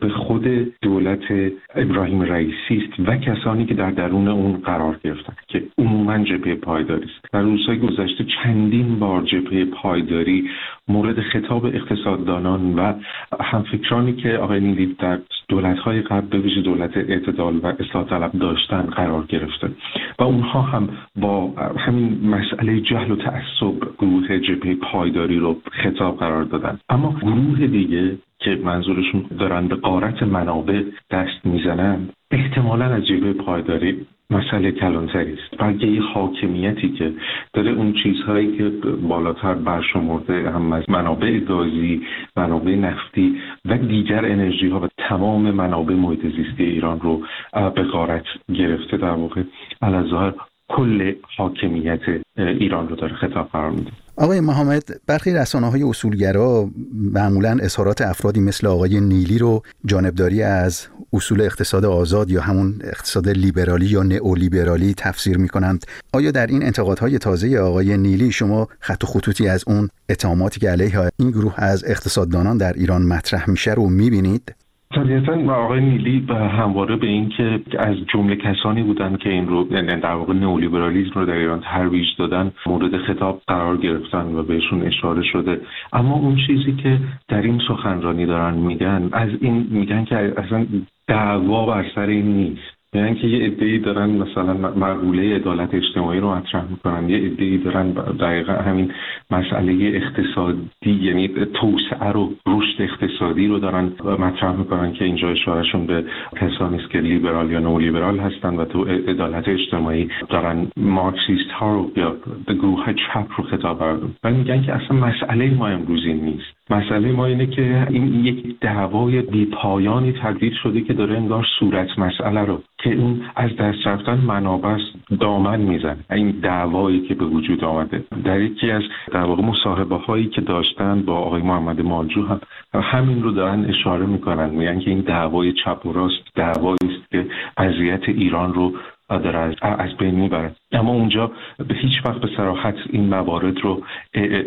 به 0.00 0.08
خود 0.08 0.44
دولت 0.82 1.52
ابراهیم 1.74 2.17
رئیسی 2.22 2.76
است 2.76 3.08
و 3.08 3.16
کسانی 3.16 3.66
که 3.66 3.74
در 3.74 3.90
درون 3.90 4.28
اون 4.28 4.56
قرار 4.56 5.00
گرفتن 5.04 5.32
که 5.48 5.62
عموما 5.78 6.18
جبهه 6.18 6.54
پایداری 6.54 7.04
است. 7.04 7.32
در 7.32 7.42
روزهای 7.42 7.78
گذشته 7.78 8.24
چندین 8.24 8.98
بار 8.98 9.22
جبهه 9.22 9.64
پایداری 9.64 10.50
مورد 10.88 11.20
خطاب 11.20 11.64
اقتصاددانان 11.64 12.74
و 12.74 12.92
همفکرانی 13.40 14.12
که 14.12 14.36
آقای 14.36 14.60
نیلی 14.60 14.96
در 14.98 15.18
دولت‌های 15.48 16.02
قبل 16.02 16.26
به 16.26 16.38
ویژه 16.38 16.60
دولت 16.60 16.96
اعتدال 16.96 17.56
و 17.56 17.66
اصلاح 17.66 18.04
طلب 18.04 18.32
داشتن 18.32 18.82
قرار 18.82 19.24
گرفته. 19.28 19.70
و 20.18 20.22
اونها 20.22 20.62
هم 20.62 20.88
با 21.16 21.50
همین 21.78 22.28
مسئله 22.28 22.80
جهل 22.80 23.10
و 23.10 23.16
تعصب 23.16 23.74
گروه 23.98 24.38
جبهه 24.38 24.74
پایداری 24.74 25.38
رو 25.38 25.60
خطاب 25.70 26.18
قرار 26.18 26.44
دادن. 26.44 26.78
اما 26.88 27.14
گروه 27.22 27.66
دیگه 27.66 28.18
که 28.38 28.60
منظورشون 28.64 29.24
دارن 29.38 29.68
به 29.68 29.74
قارت 29.74 30.22
منابع 30.22 30.82
دست 31.10 31.46
می‌زنن 31.46 32.08
احتمالا 32.30 32.84
از 32.84 33.06
جبهه 33.06 33.32
پایداری 33.32 34.06
مسئله 34.30 34.72
کلانتری 34.72 35.32
است. 35.32 35.58
بلکه 35.58 35.86
یه 35.86 36.02
حاکمیتی 36.02 36.88
که 36.88 37.12
داره 37.52 37.70
اون 37.70 37.92
چیزهایی 37.92 38.56
که 38.56 38.68
بالاتر 39.08 39.54
برشمرده 39.54 40.50
هم 40.50 40.72
از 40.72 40.90
منابع 40.90 41.38
گازی 41.38 42.02
منابع 42.36 42.74
نفتی 42.74 43.40
و 43.64 43.78
دیگر 43.78 44.24
انرژی 44.24 44.68
ها 44.68 44.80
و 44.80 44.88
تمام 44.98 45.50
منابع 45.50 45.94
محیط 45.94 46.20
زیستی 46.20 46.64
ایران 46.64 47.00
رو 47.00 47.22
به 47.52 47.82
غارت 47.82 48.24
گرفته 48.54 48.96
در 48.96 49.10
واقع. 49.10 49.42
الظاهر 49.82 50.34
کل 50.68 51.14
حاکمیت 51.36 52.00
ایران 52.36 52.88
رو 52.88 52.96
داره 52.96 53.14
خطاب 53.14 53.48
قرار 53.52 53.70
میده 53.70 53.90
آقای 54.16 54.40
محمد 54.40 54.82
برخی 55.06 55.34
رسانه 55.34 55.70
های 55.70 55.82
اصولگرا 55.82 56.70
معمولا 56.94 57.58
اظهارات 57.62 58.02
افرادی 58.02 58.40
مثل 58.40 58.66
آقای 58.66 59.00
نیلی 59.00 59.38
رو 59.38 59.62
جانبداری 59.86 60.42
از 60.42 60.88
اصول 61.12 61.40
اقتصاد 61.40 61.84
آزاد 61.84 62.30
یا 62.30 62.40
همون 62.40 62.74
اقتصاد 62.84 63.28
لیبرالی 63.28 63.86
یا 63.86 64.02
نئولیبرالی 64.02 64.94
تفسیر 64.94 65.38
می 65.38 65.48
کنند 65.48 65.84
آیا 66.12 66.30
در 66.30 66.46
این 66.46 66.62
انتقادهای 66.62 67.18
تازه 67.18 67.58
آقای 67.58 67.96
نیلی 67.96 68.32
شما 68.32 68.68
خط 68.80 69.04
و 69.04 69.06
خطوطی 69.06 69.48
از 69.48 69.64
اون 69.66 69.88
اتهاماتی 70.08 70.60
که 70.60 70.70
علیه 70.70 71.10
این 71.18 71.30
گروه 71.30 71.54
از 71.56 71.84
اقتصاددانان 71.86 72.56
در 72.56 72.72
ایران 72.72 73.02
مطرح 73.02 73.50
میشه 73.50 73.74
رو 73.74 73.88
می‌بینید؟ 73.88 74.54
طبیعتا 74.94 75.54
آقای 75.54 75.80
نیلی 75.80 76.26
همواره 76.30 76.96
به 76.96 77.06
این 77.06 77.28
که 77.28 77.60
از 77.78 77.96
جمله 78.12 78.36
کسانی 78.36 78.82
بودن 78.82 79.16
که 79.16 79.30
این 79.30 79.48
رو 79.48 79.66
یعنی 79.70 80.00
در 80.00 80.14
واقع 80.14 80.34
نئولیبرالیسم 80.34 81.20
رو 81.20 81.26
در 81.26 81.34
ایران 81.34 81.60
ترویج 81.60 82.06
دادن 82.18 82.52
مورد 82.66 82.96
خطاب 82.96 83.42
قرار 83.46 83.76
گرفتن 83.76 84.34
و 84.34 84.42
بهشون 84.42 84.82
اشاره 84.82 85.22
شده. 85.22 85.60
اما 85.92 86.14
اون 86.14 86.36
چیزی 86.46 86.72
که 86.72 86.98
در 87.28 87.42
این 87.42 87.60
سخنرانی 87.68 88.26
دارن 88.26 88.54
میگن 88.54 89.08
از 89.12 89.30
این 89.40 89.66
میگن 89.70 90.04
که 90.04 90.16
اصلا 90.16 90.66
دعوا 91.06 91.66
بر 91.66 91.84
سر 91.94 92.06
این 92.06 92.26
نیست. 92.26 92.77
یعنی 92.94 93.14
که 93.14 93.26
یه 93.26 93.56
ای 93.60 93.78
دارن 93.78 94.10
مثلا 94.10 94.54
مقوله 94.54 95.36
عدالت 95.36 95.74
اجتماعی 95.74 96.20
رو 96.20 96.34
مطرح 96.34 96.64
می‌کنن. 96.70 97.08
یه 97.08 97.32
ای 97.38 97.58
دارن 97.58 97.90
دقیقا 97.92 98.52
همین 98.52 98.92
مسئله 99.30 99.72
اقتصادی 99.94 100.68
یعنی 100.84 101.28
توسعه 101.28 102.12
رو 102.12 102.32
رشد 102.46 102.82
اقتصادی 102.82 103.46
رو 103.46 103.58
دارن 103.58 103.92
مطرح 104.04 104.56
می‌کنن 104.56 104.92
که 104.92 105.04
اینجا 105.04 105.28
اشارهشون 105.28 105.86
به 105.86 106.04
کسانی 106.36 106.76
است 106.76 106.90
که 106.90 107.00
لیبرال 107.00 107.50
یا 107.50 107.58
نو 107.58 107.78
لیبرال 107.78 108.18
هستن 108.18 108.56
و 108.56 108.64
تو 108.64 108.84
عدالت 108.84 109.48
اجتماعی 109.48 110.08
دارن 110.28 110.66
مارکسیست 110.76 111.50
ها 111.50 111.74
رو 111.74 111.90
یا 111.96 112.16
گروه 112.48 112.92
چپ 112.92 113.26
رو 113.36 113.44
خطاب 113.44 113.82
و 114.24 114.30
میگن 114.30 114.62
که 114.62 114.72
اصلا 114.72 114.96
مسئله 114.96 115.54
ما 115.54 115.68
امروز 115.68 116.04
این 116.04 116.24
نیست. 116.24 116.57
مسئله 116.70 117.12
ما 117.12 117.26
اینه 117.26 117.46
که 117.46 117.86
این 117.90 118.24
یک 118.24 118.60
دعوای 118.60 119.22
بیپایانی 119.22 120.12
تبدیل 120.12 120.54
شده 120.62 120.80
که 120.80 120.92
داره 120.92 121.16
انگار 121.16 121.46
صورت 121.58 121.98
مسئله 121.98 122.40
رو 122.40 122.62
که 122.78 122.90
این 122.90 123.22
از 123.36 123.56
دست 123.56 123.86
رفتن 123.86 124.18
منابع 124.18 124.78
دامن 125.20 125.60
میزن 125.60 125.96
این 126.10 126.30
دعوایی 126.30 127.00
که 127.00 127.14
به 127.14 127.24
وجود 127.24 127.64
آمده. 127.64 128.04
در 128.24 128.40
یکی 128.40 128.70
از 128.70 128.82
در 129.12 129.22
واقع 129.22 129.42
مصاحبه 129.42 129.96
هایی 129.96 130.26
که 130.26 130.40
داشتن 130.40 131.02
با 131.02 131.16
آقای 131.16 131.42
محمد 131.42 131.80
مالجو 131.80 132.26
هم 132.26 132.40
همین 132.74 133.22
رو 133.22 133.30
دارن 133.30 133.64
اشاره 133.64 134.06
می‌کنن. 134.06 134.50
میگن 134.50 134.80
که 134.80 134.90
این 134.90 135.00
دعوای 135.00 135.52
چپ 135.52 135.86
و 135.86 135.92
راست 135.92 136.34
دعوایی 136.34 136.78
است 136.82 137.10
که 137.10 137.26
اذیت 137.56 138.08
ایران 138.08 138.54
رو 138.54 138.72
داره 139.08 139.56
از 139.62 139.96
بین 139.98 140.14
می‌بره. 140.14 140.52
اما 140.72 140.92
اونجا 140.92 141.32
به 141.68 141.74
هیچ 141.74 142.06
وقت 142.06 142.20
به 142.20 142.28
سراحت 142.36 142.74
این 142.90 143.08
موارد 143.08 143.60
رو 143.60 143.82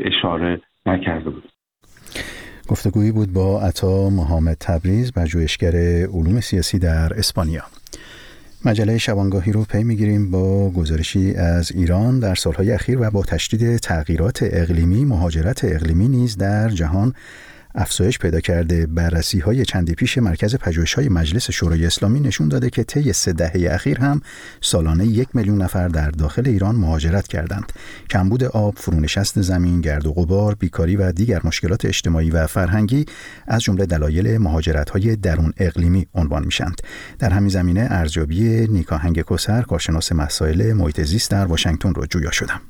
اشاره 0.06 0.62
نکرده 0.86 1.30
بود. 1.30 1.44
گفتگویی 2.72 3.12
بود 3.12 3.34
با 3.34 3.62
عطا 3.62 4.10
محمد 4.10 4.58
تبریز 4.60 5.12
پژوهشگر 5.12 5.76
علوم 6.06 6.42
سیاسی 6.42 6.80
در 6.80 7.14
اسپانیا. 7.14 7.64
مجله 8.66 8.98
شبانگاهی 8.98 9.52
رو 9.52 9.64
پی 9.64 9.84
می‌گیریم 9.84 10.32
با 10.32 10.70
گزارشی 10.70 11.34
از 11.34 11.72
ایران 11.72 12.20
در 12.20 12.36
سالهای 12.36 12.72
اخیر 12.72 13.02
و 13.02 13.10
با 13.10 13.24
تشدید 13.24 13.78
تغییرات 13.78 14.40
اقلیمی 14.42 15.06
مهاجرت 15.06 15.64
اقلیمی 15.64 16.08
نیز 16.08 16.38
در 16.38 16.70
جهان 16.70 17.14
افزایش 17.76 18.20
پیدا 18.20 18.40
کرده. 18.40 18.86
بررسی 18.86 19.40
های 19.40 19.66
چندی 19.66 19.96
پیش 19.96 20.18
مرکز 20.18 20.56
پژوهش 20.56 20.94
های 20.94 21.10
مجلس 21.10 21.52
شورای 21.52 21.86
اسلامی 21.86 22.20
نشون 22.20 22.48
داده 22.48 22.70
که 22.70 22.84
طی 22.84 23.14
سه 23.14 23.34
دهه 23.34 23.74
اخیر 23.74 24.00
هم 24.00 24.22
سالانه 24.62 25.06
یک 25.06 25.28
میلیون 25.34 25.62
نفر 25.62 25.88
در 25.88 26.10
داخل 26.10 26.48
ایران 26.48 26.76
مهاجرت 26.76 27.28
کردند. 27.28 27.72
کمبود 28.10 28.44
آب 28.44 28.76
فرونشست 28.78 29.42
زمین 29.42 29.82
گرد 29.82 30.06
و 30.06 30.14
غبار 30.14 30.56
بیکاری 30.56 30.96
و 30.96 31.12
دیگر 31.12 31.42
مشکلات 31.44 31.86
اجتماعی 31.86 32.32
و 32.32 32.48
فرهنگی 32.48 33.06
از 33.48 33.62
جمله 33.62 33.86
دلایل 33.86 34.38
مهاجرت 34.38 34.90
های 34.90 35.16
درون 35.16 35.54
اقلیمی 35.58 36.08
عنوان 36.16 36.46
میشند 36.46 36.82
در 37.20 37.30
همین 37.30 37.50
زمینه 37.50 37.88
ارزیابی 37.90 38.68
نیکاهنگ 38.68 39.22
کسر 39.22 39.62
کارشناس 39.62 40.12
مسائل 40.12 40.74
محیط 40.74 41.02
زیست 41.02 41.32
در 41.32 41.46
واشنگتن 41.46 41.94
رو 41.94 42.06
جویا 42.06 42.32
شدم. 42.32 42.62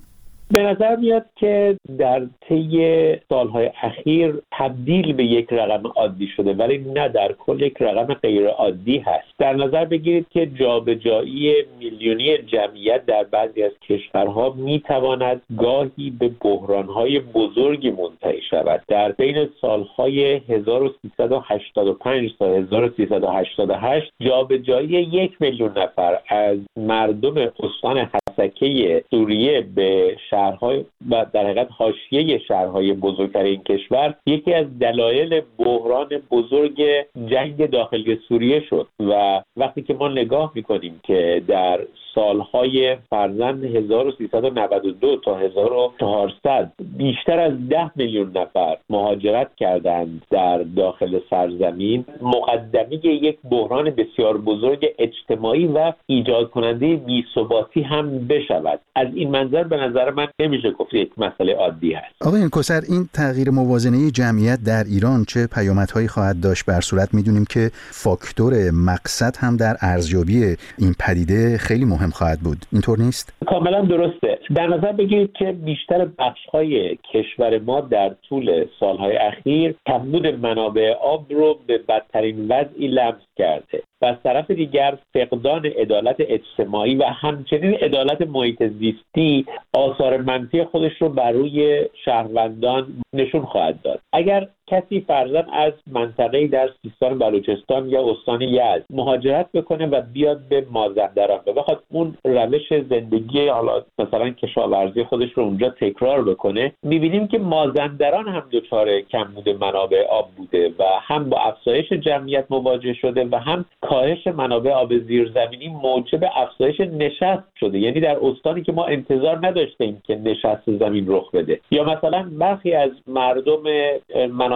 به 0.52 0.64
نظر 0.64 0.96
میاد 0.96 1.26
که 1.36 1.78
در 1.98 2.22
طی 2.42 3.16
سالهای 3.30 3.72
اخیر 3.82 4.42
تبدیل 4.52 5.14
به 5.14 5.24
یک 5.24 5.48
رقم 5.52 5.88
عادی 5.96 6.28
شده 6.28 6.54
ولی 6.54 6.78
نه 6.78 7.10
در 7.10 7.32
کل 7.32 7.62
یک 7.62 7.78
رقم 7.80 8.14
غیر 8.14 8.48
عادی 8.48 8.98
هست. 8.98 9.28
در 9.40 9.54
نظر 9.54 9.86
بگیرید 9.86 10.26
که 10.30 10.46
جابجایی 10.46 11.54
میلیونی 11.80 12.38
جمعیت 12.38 13.06
در 13.06 13.24
بعضی 13.24 13.64
از 13.64 13.72
کشورها 13.90 14.54
می‌تواند 14.58 15.42
گاهی 15.58 16.10
به 16.20 16.32
بحرانهای 16.42 17.20
بزرگی 17.20 17.92
منتهی 17.92 18.42
شود. 18.50 18.82
در 18.88 19.12
بین 19.12 19.50
سالهای 19.62 20.42
1385 20.50 22.32
تا 22.40 22.46
1388 22.46 24.12
جابجایی 24.20 24.90
یک 24.90 25.32
میلیون 25.40 25.72
نفر 25.78 26.20
از 26.30 26.58
مردم 26.78 27.52
استان 27.60 27.98
حسکه 27.98 29.04
سوریه 29.12 29.62
به 29.76 30.18
شهرهای 30.42 30.86
و 31.10 31.26
در 31.34 31.44
حقیقت 31.44 31.68
حاشیه 31.78 32.38
شهرهای 32.38 32.94
بزرگتر 32.94 33.44
این 33.44 33.64
کشور 33.64 34.16
یکی 34.26 34.54
از 34.54 34.80
دلایل 34.80 35.42
بحران 35.58 36.10
بزرگ 36.32 36.84
جنگ 37.26 37.70
داخلی 37.70 38.20
سوریه 38.28 38.64
شد. 38.70 38.88
و 39.00 39.42
وقتی 39.58 39.82
که 39.82 39.94
ما 39.94 40.08
نگاه 40.08 40.52
می‌کنیم 40.56 41.00
که 41.04 41.44
در 41.48 41.80
سالهای 42.16 42.98
فرزند 43.10 43.64
1392 43.64 45.18
تا 45.26 45.38
1400 45.38 46.72
بیشتر 46.98 47.40
از 47.40 47.70
10 47.70 47.92
میلیون 47.96 48.32
نفر 48.38 48.78
مهاجرت 48.90 49.56
کردند 49.58 50.22
در 50.30 50.64
داخل 50.64 51.20
سرزمین. 51.30 52.06
مقدمه 52.22 53.06
یک 53.06 53.38
بحران 53.52 53.90
بسیار 53.90 54.38
بزرگ 54.38 54.86
اجتماعی 55.00 55.68
و 55.68 55.94
ایجاد 56.06 56.50
کننده 56.50 56.96
بیثباتی 56.96 57.82
هم 57.82 58.28
بشود. 58.28 58.80
از 58.96 59.08
این 59.14 59.32
منظر 59.32 59.64
به 59.64 59.78
نظر 59.78 60.10
من 60.10 60.28
نمیشه 60.40 60.72
گفت 60.72 60.94
یک 60.94 61.12
مسئله 61.18 61.54
عادی 61.54 61.94
هست. 61.94 62.22
آقای 62.22 62.50
کوسر 62.50 62.82
این 62.90 63.10
تغییر 63.14 63.50
موازنه 63.50 64.12
جمعیت 64.12 64.60
در 64.66 64.84
ایران 64.84 65.26
چه 65.26 65.48
پیامدهایی 65.48 66.08
خواهد 66.08 66.42
داشت؟ 66.42 66.66
بر 66.66 66.82
صورت 66.82 67.14
می‌دونیم 67.14 67.46
که 67.50 67.72
فاکتور 67.74 68.54
مقصد 68.72 69.36
هم 69.40 69.58
در 69.58 69.76
ارزیابی 69.82 70.56
این 70.78 70.96
پدیده 71.00 71.58
خیلی 71.58 71.86
مهم 71.86 72.01
خواهد 72.10 72.40
بود. 72.40 72.58
اینطور 72.72 73.00
نیست؟ 73.00 73.34
کاملا 73.46 73.82
درسته. 73.82 74.40
در 74.56 74.68
نظر 74.68 74.92
بگیرید 74.92 75.34
که 75.34 75.52
بیشتر 75.52 76.06
بخش 76.06 76.46
های 76.46 76.98
کشور 77.14 77.60
ما 77.60 77.82
در 77.82 78.16
طول 78.30 78.66
سالهای 78.80 79.18
اخیر 79.18 79.76
کمبود 79.88 80.28
منابع 80.28 80.94
آب 80.94 81.34
رو 81.34 81.60
به 81.68 81.78
بدترین 81.78 82.48
وضعی 82.48 82.88
لمس 82.88 83.22
کرده 83.38 83.84
و 84.02 84.06
از 84.06 84.16
طرف 84.24 84.52
دیگر 84.52 84.98
فقدان 85.14 85.66
عدالت 85.66 86.16
اجتماعی 86.20 86.96
و 86.96 87.04
همچنین 87.04 87.74
عدالت 87.74 88.22
محیط 88.22 88.64
زیستی 88.64 89.46
آثار 89.74 90.18
منفی 90.18 90.64
خودش 90.64 91.02
رو 91.02 91.10
بر 91.10 91.32
روی 91.32 91.86
شهروندان 92.06 92.88
نشون 93.14 93.46
خواهد 93.46 93.82
داد. 93.82 94.00
اگر 94.14 94.48
کسی 94.72 95.02
فرزن 95.08 95.46
از 95.54 95.74
منطقه 95.92 96.48
در 96.48 96.70
سیستان 96.82 97.20
بلوچستان 97.20 97.90
یا 97.90 98.12
استان 98.12 98.42
یزد 98.42 98.86
مهاجرت 98.90 99.52
بکنه 99.52 99.86
و 99.86 100.02
بیاد 100.14 100.40
به 100.50 100.66
مازندران. 100.72 101.40
و 101.48 101.54
بخواد 101.54 101.84
اون 101.90 102.18
روش 102.24 102.74
زندگی 102.90 103.48
حالا 103.48 103.84
مثلا 104.00 104.30
کشاورزی 104.30 105.04
خودش 105.04 105.32
رو 105.34 105.44
اونجا 105.44 105.70
تکرار 105.70 106.24
بکنه 106.24 106.74
می‌بینیم 106.84 107.28
که 107.28 107.40
مازندران 107.40 108.28
هم 108.28 108.44
دچار 108.52 109.02
کمبود 109.02 109.50
منابع 109.50 110.08
آب 110.10 110.30
بوده 110.38 110.70
و 110.80 110.84
هم 111.02 111.30
با 111.30 111.38
افزایش 111.38 111.94
جمعیت 111.94 112.46
مواجه 112.50 112.94
شده 112.94 113.28
و 113.32 113.36
هم 113.36 113.66
کاهش 113.82 114.28
منابع 114.28 114.72
آب 114.72 114.98
زیرزمینی 114.98 115.68
موجب 115.68 116.24
افزایش 116.36 116.80
نشست 116.80 117.44
شده. 117.60 117.80
یعنی 117.80 118.00
در 118.00 118.18
استانی 118.22 118.62
که 118.62 118.72
ما 118.72 118.86
انتظار 118.86 119.48
نداشتیم 119.48 120.02
که 120.04 120.16
نشست 120.16 120.78
زمین 120.80 121.06
رخ 121.08 121.32
بده. 121.32 121.60
یا 121.72 121.84
مثلا 121.84 122.30
برخی 122.40 122.74
از 122.74 122.92
مردم 123.08 123.64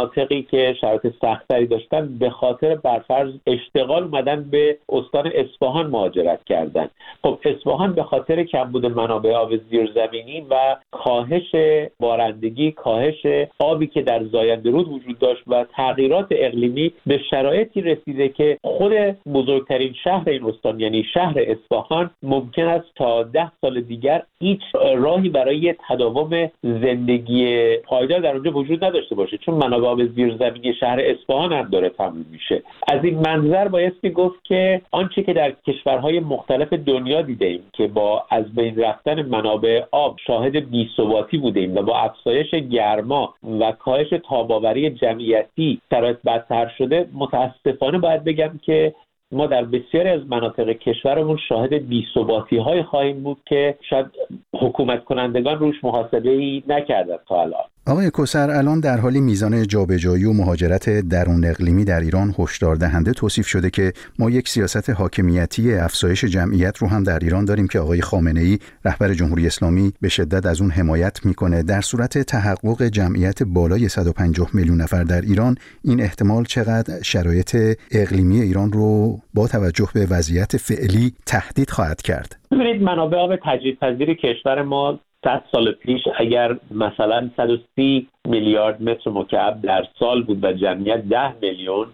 مناطقی 0.05 0.41
که 0.41 0.75
شرایط 0.81 1.07
سختتری 1.21 1.65
داشتن 1.65 2.17
به 2.17 2.29
خاطر 2.29 2.75
برفرض 2.75 3.33
اشتغال 3.47 4.03
اومدن 4.03 4.43
به 4.43 4.77
استان 4.89 5.31
اصفهان 5.35 5.87
مهاجرت 5.87 6.43
کردن. 6.43 6.89
خب 7.23 7.39
اصفهان 7.45 7.93
به 7.93 8.03
خاطر 8.03 8.43
کمبود 8.43 8.85
منابع 8.85 9.33
آب 9.33 9.57
زیرزمینی 9.57 10.45
و 10.49 10.75
کاهش 10.91 11.55
بارندگی 11.99 12.71
کاهش 12.71 13.25
آبی 13.59 13.87
که 13.87 14.01
در 14.01 14.23
زاینده 14.23 14.69
رود 14.69 14.87
وجود 14.87 15.19
داشت 15.19 15.43
و 15.47 15.65
تغییرات 15.75 16.27
اقلیمی 16.31 16.91
به 17.05 17.19
شرایطی 17.29 17.81
رسیده 17.81 18.29
که 18.29 18.57
خود 18.63 18.93
بزرگترین 19.33 19.93
شهر 20.03 20.29
این 20.29 20.45
استان 20.45 20.79
یعنی 20.79 21.03
شهر 21.13 21.35
اصفهان 21.37 22.09
ممکن 22.23 22.65
است 22.65 22.87
تا 22.95 23.23
ده 23.23 23.51
سال 23.61 23.81
دیگر 23.81 24.23
هیچ 24.39 24.61
راهی 24.95 25.29
برای 25.29 25.75
تداوم 25.89 26.51
زندگی 26.63 27.75
پایدار 27.77 28.19
در 28.19 28.33
اونجا 28.33 28.51
وجود 28.51 28.83
نداشته 28.83 29.15
باشه. 29.15 29.37
چون 29.37 29.55
منابع 29.55 29.94
آب 29.95 30.05
زیرزمینی 30.05 30.73
شهر 30.73 30.99
اصفهان 30.99 31.53
هم 31.53 31.69
داره 31.69 31.89
تموم 31.89 32.25
میشه. 32.31 32.63
از 32.87 33.03
این 33.03 33.19
منظر 33.19 33.67
بایستی 33.67 34.09
گفت 34.09 34.43
که 34.43 34.81
آنچه 34.91 35.23
که 35.23 35.33
در 35.33 35.51
کشورهای 35.67 36.19
مختلف 36.19 36.73
دنیا 36.73 37.21
دیده 37.21 37.45
ایم 37.45 37.63
که 37.73 37.87
با 37.87 38.25
از 38.29 38.55
بین 38.55 38.81
رفتن 38.81 39.21
منابع 39.21 39.83
آب 39.91 40.17
شاهد 40.27 40.69
بیثباتی 40.69 41.37
بوده 41.37 41.59
ایم 41.59 41.75
و 41.75 41.81
با 41.81 41.97
افزایش 41.97 42.51
گرما 42.51 43.33
و 43.59 43.71
کاهش 43.71 44.13
تاباوری 44.29 44.89
جمعیتی 44.89 45.81
شرایط 45.89 46.17
بدتر 46.25 46.71
شده 46.77 47.07
متاسفانه 47.13 47.97
باید 47.97 48.23
بگم 48.23 48.59
که 48.65 48.93
ما 49.31 49.47
در 49.47 49.63
بسیاری 49.63 50.09
از 50.09 50.21
مناطق 50.27 50.69
کشورمون 50.69 51.37
شاهد 51.49 51.73
بیثباتی 51.73 52.57
های 52.57 52.83
خواهیم 52.83 53.23
بود 53.23 53.37
که 53.45 53.77
شاید 53.89 54.05
حکومت 54.53 55.03
کنندگان 55.03 55.59
روش 55.59 55.83
محاسبه 55.83 56.29
ای 56.29 56.63
نکردن 56.67 57.17
تا 57.27 57.41
الان. 57.41 57.74
آقای 57.87 58.09
کوسر 58.09 58.51
الان 58.51 58.79
در 58.79 58.97
حالی 58.97 59.21
میزان 59.21 59.67
جابجایی 59.67 60.25
و 60.25 60.33
مهاجرت 60.33 60.89
درون 60.89 61.45
اقلیمی 61.45 61.85
در 61.85 61.99
ایران 61.99 62.35
هشدار 62.39 62.75
دهنده 62.75 63.11
توصیف 63.11 63.47
شده 63.47 63.69
که 63.69 63.93
ما 64.19 64.29
یک 64.29 64.49
سیاست 64.49 64.89
حاکمیتی 64.89 65.73
افزایش 65.73 66.25
جمعیت 66.25 66.77
رو 66.77 66.87
هم 66.87 67.03
در 67.03 67.19
ایران 67.19 67.45
داریم 67.45 67.67
که 67.67 67.79
آقای 67.79 68.01
خامنه 68.01 68.39
ای 68.39 68.57
رهبر 68.85 69.13
جمهوری 69.13 69.47
اسلامی 69.47 69.93
به 70.01 70.09
شدت 70.09 70.45
از 70.45 70.61
اون 70.61 70.71
حمایت 70.71 71.25
می‌کنه. 71.25 71.63
در 71.63 71.81
صورت 71.81 72.17
تحقق 72.17 72.83
جمعیت 72.83 73.43
بالای 73.43 73.87
150 73.87 74.49
میلیون 74.53 74.81
نفر 74.81 75.03
در 75.03 75.21
ایران 75.21 75.55
این 75.83 76.01
احتمال 76.01 76.43
چقدر 76.43 77.01
شرایط 77.03 77.77
اقلیمی 77.91 78.41
ایران 78.41 78.71
رو 78.71 79.19
با 79.33 79.47
توجه 79.47 79.87
به 79.93 80.05
وضعیت 80.05 80.57
فعلی 80.57 81.13
تهدید 81.25 81.69
خواهد 81.69 82.01
کرد؟ 82.01 82.35
ببینید 82.51 82.81
منابع 82.81 83.17
آب 83.17 83.35
تجدیدپذیر 83.45 84.13
کشور 84.13 84.61
ما 84.61 84.99
100 85.25 85.43
سال 85.51 85.71
پیش 85.71 86.01
اگر 86.17 86.57
مثلا 86.71 87.29
130 87.37 88.07
میلیارد 88.27 88.81
متر 88.81 89.11
مکعب 89.11 89.61
در 89.61 89.85
سال 89.99 90.23
بود 90.23 90.43
و 90.43 90.53
جمعیت 90.53 90.97
10 90.97 91.33
میلیون 91.41 91.87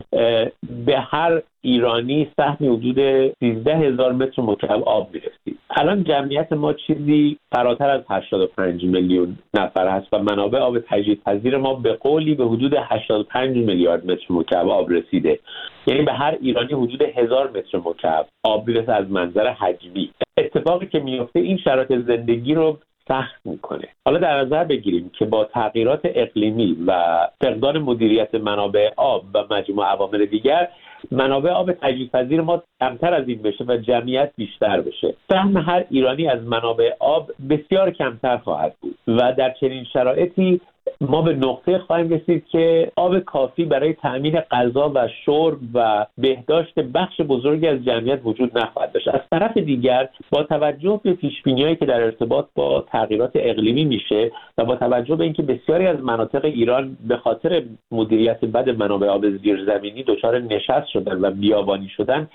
به 0.85 0.99
هر 0.99 1.41
ایرانی 1.61 2.27
سهمی 2.37 2.67
حدود 2.67 2.95
13 3.39 3.77
هزار 3.77 4.11
متر 4.11 4.41
مکعب 4.41 4.83
آب 4.83 5.09
می‌رسید. 5.13 5.59
الان 5.69 6.03
جمعیت 6.03 6.53
ما 6.53 6.73
چیزی 6.73 7.37
فراتر 7.51 7.89
از 7.89 8.01
85 8.09 8.83
میلیون 8.83 9.37
نفر 9.53 9.87
هست 9.87 10.07
و 10.13 10.19
منابع 10.19 10.59
آب 10.59 10.79
تجدیدپذیر 10.79 11.57
ما 11.57 11.73
به 11.73 11.93
قولی 11.93 12.35
به 12.35 12.45
حدود 12.45 12.73
85 12.73 13.57
میلیارد 13.57 14.11
متر 14.11 14.25
مکعب 14.29 14.69
آب 14.69 14.91
رسیده. 14.91 15.39
یعنی 15.87 16.01
به 16.01 16.13
هر 16.13 16.37
ایرانی 16.41 16.73
حدود 16.73 17.01
هزار 17.01 17.49
متر 17.49 17.77
مکعب 17.89 18.27
آب 18.43 18.67
می‌رسه 18.67 18.91
از 18.91 19.11
منظر 19.11 19.47
حجمی. 19.47 20.09
اتفاقی 20.37 20.85
که 20.85 20.99
میفته 20.99 21.39
این 21.39 21.57
شرایط 21.57 21.93
زندگی 22.07 22.53
رو 22.53 22.77
سخت 23.07 23.41
می‌کنه. 23.45 23.87
حالا 24.05 24.19
در 24.19 24.41
نظر 24.41 24.63
بگیریم 24.63 25.11
که 25.19 25.25
با 25.25 25.45
تغییرات 25.45 26.01
اقلیمی 26.03 26.77
و 26.87 27.03
فقدان 27.41 27.77
مدیریت 27.77 28.35
منابع 28.35 28.89
آب 28.97 29.23
و 29.33 29.43
مجموع 29.51 29.85
عوامل 29.85 30.25
دیگر 30.25 30.67
منابع 31.11 31.51
آب 31.51 31.71
تجدیدپذیر 31.71 32.41
ما 32.41 32.63
کمتر 32.79 33.13
از 33.13 33.27
این 33.27 33.41
بشه 33.41 33.63
و 33.67 33.77
جمعیت 33.77 34.31
بیشتر 34.35 34.81
بشه. 34.81 35.13
سهم 35.31 35.57
هر 35.57 35.85
ایرانی 35.89 36.27
از 36.27 36.43
منابع 36.43 36.91
آب 36.99 37.31
بسیار 37.49 37.91
کمتر 37.91 38.37
خواهد 38.37 38.75
بود 38.81 38.97
و 39.07 39.33
در 39.37 39.53
چنین 39.59 39.83
شرایطی 39.83 40.61
ما 41.01 41.21
به 41.21 41.33
نقطه 41.33 41.79
خواهیم 41.79 42.09
رسید 42.09 42.45
که 42.51 42.91
آب 42.95 43.19
کافی 43.19 43.65
برای 43.65 43.93
تأمین 43.93 44.39
غذا 44.39 44.91
و 44.95 45.07
شرب 45.25 45.57
و 45.73 46.05
بهداشت 46.17 46.79
بخش 46.79 47.21
بزرگی 47.21 47.67
از 47.67 47.85
جمعیت 47.85 48.19
وجود 48.23 48.57
نخواهد 48.57 48.91
داشت. 48.91 49.07
از 49.07 49.21
طرف 49.31 49.57
دیگر 49.57 50.09
با 50.29 50.43
توجه 50.43 51.01
به 51.03 51.13
پیشبینیهایی 51.13 51.75
که 51.75 51.85
در 51.85 52.03
ارتباط 52.03 52.45
با 52.55 52.85
تغییرات 52.91 53.31
اقلیمی 53.35 53.85
میشه 53.85 54.31
و 54.57 54.65
با 54.65 54.75
توجه 54.75 55.15
به 55.15 55.23
اینکه 55.23 55.43
بسیاری 55.43 55.87
از 55.87 55.99
مناطق 55.99 56.45
ایران 56.45 56.97
به 57.07 57.17
خاطر 57.17 57.63
مدیریت 57.91 58.45
بد 58.45 58.69
منابع 58.69 59.07
آب 59.07 59.29
زیرزمینی 59.29 60.03
دچار 60.03 60.39
نشست 60.39 60.87
شدن 60.87 61.21
و 61.21 61.31
بیابانی 61.31 61.89
شدن 61.89 62.29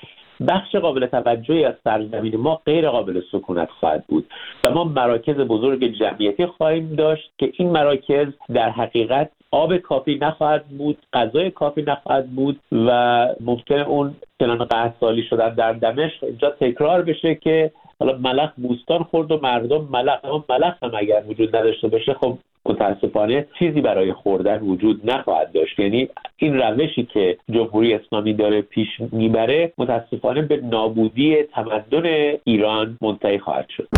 بخش 0.48 0.76
قابل 0.76 1.06
توجهی 1.06 1.64
از 1.64 1.74
سرزمین 1.84 2.36
ما 2.36 2.60
غیر 2.66 2.90
قابل 2.90 3.20
سکونت 3.32 3.70
خواهد 3.70 4.04
بود 4.08 4.26
و 4.64 4.70
ما 4.70 4.84
مراکز 4.84 5.36
بزرگ 5.36 5.84
جمعیتی 5.98 6.46
خواهیم 6.46 6.94
داشت 6.94 7.32
که 7.38 7.52
این 7.56 7.70
مراکز 7.70 8.28
در 8.54 8.70
حقیقت 8.70 9.30
آب 9.50 9.76
کافی 9.76 10.18
نخواهد 10.22 10.64
بود 10.66 10.98
غذای 11.12 11.50
کافی 11.50 11.82
نخواهد 11.82 12.30
بود 12.30 12.60
و 12.72 13.28
ممکن 13.40 13.78
اون 13.78 14.14
چنان 14.40 14.64
قهد 14.64 14.94
سالی 15.00 15.22
شدن 15.22 15.54
در 15.54 15.72
دمشق 15.72 16.24
اینجا 16.24 16.50
تکرار 16.50 17.02
بشه 17.02 17.34
که 17.34 17.72
حالا 18.00 18.18
ملخ 18.18 18.50
بوستان 18.56 19.02
خورد 19.02 19.32
و 19.32 19.40
مردم 19.42 19.88
ملخ 19.90 20.24
اما 20.24 20.44
ملخ 20.48 20.74
هم 20.82 20.90
اگر 20.94 21.22
وجود 21.28 21.56
نداشته 21.56 21.88
باشه 21.88 22.14
خب 22.14 22.38
متاسفانه 22.68 23.46
چیزی 23.58 23.80
برای 23.80 24.12
خوردن 24.12 24.60
وجود 24.60 25.10
نخواهد 25.10 25.52
داشت. 25.52 25.78
یعنی 25.78 26.08
این 26.36 26.54
روشی 26.54 27.08
که 27.12 27.38
جمهوری 27.50 27.94
اسلامی 27.94 28.34
داره 28.34 28.62
پیش 28.62 28.88
می‌بره 29.12 29.72
متاسفانه 29.78 30.42
به 30.42 30.56
نابودی 30.56 31.36
تمدن 31.42 32.02
ایران 32.44 32.98
منتهی 33.02 33.38
خواهد 33.38 33.66
شد. 33.76 33.88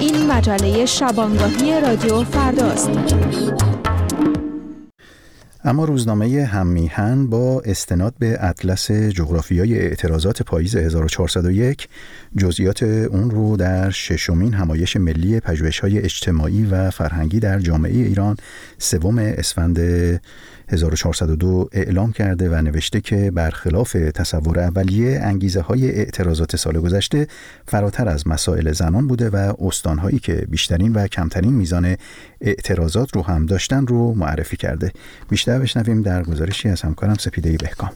این 0.00 0.14
مجله 0.32 0.86
شبانگاهی 0.86 1.80
رادیو 1.80 2.16
فرداست. 2.24 3.73
اما 5.66 5.84
روزنامه 5.84 6.44
هممیهن 6.44 7.26
با 7.26 7.62
استناد 7.64 8.14
به 8.18 8.36
اطلس 8.40 8.90
جغرافیای 8.90 9.78
اعتراضات 9.78 10.42
پاییز 10.42 10.76
1401 10.76 11.88
جزئیات 12.36 12.82
اون 12.82 13.30
رو 13.30 13.56
در 13.56 13.90
ششمین 13.90 14.54
همایش 14.54 14.96
ملی 14.96 15.40
پژوهش‌های 15.40 15.98
اجتماعی 15.98 16.66
و 16.66 16.90
فرهنگی 16.90 17.40
در 17.40 17.58
جامعه 17.58 17.92
ایران 17.92 18.36
سوم 18.78 19.18
اسفند 19.18 19.78
1402 20.68 21.68
اعلام 21.72 22.12
کرده 22.12 22.50
و 22.50 22.54
نوشته 22.54 23.00
که 23.00 23.30
برخلاف 23.30 23.92
تصور 23.92 24.60
اولیه 24.60 25.20
انگیزه 25.22 25.60
های 25.60 25.90
اعتراضات 25.90 26.56
سال 26.56 26.80
گذشته 26.80 27.26
فراتر 27.68 28.08
از 28.08 28.28
مسائل 28.28 28.72
زنان 28.72 29.06
بوده 29.06 29.30
و 29.30 29.52
استانهایی 29.66 30.18
که 30.18 30.46
بیشترین 30.48 30.92
و 30.92 31.06
کمترین 31.06 31.52
میزان 31.52 31.96
اعتراضات 32.40 33.16
رو 33.16 33.22
هم 33.22 33.46
داشتن 33.46 33.86
رو 33.86 34.14
معرفی 34.14 34.56
کرده. 34.56 34.92
بیشتر 35.30 35.53
بشنویم 35.58 36.02
در 36.02 36.22
گزارشی 36.22 36.68
از 36.68 36.82
همکارم 36.82 37.14
سپیده 37.14 37.56
بهکام 37.56 37.90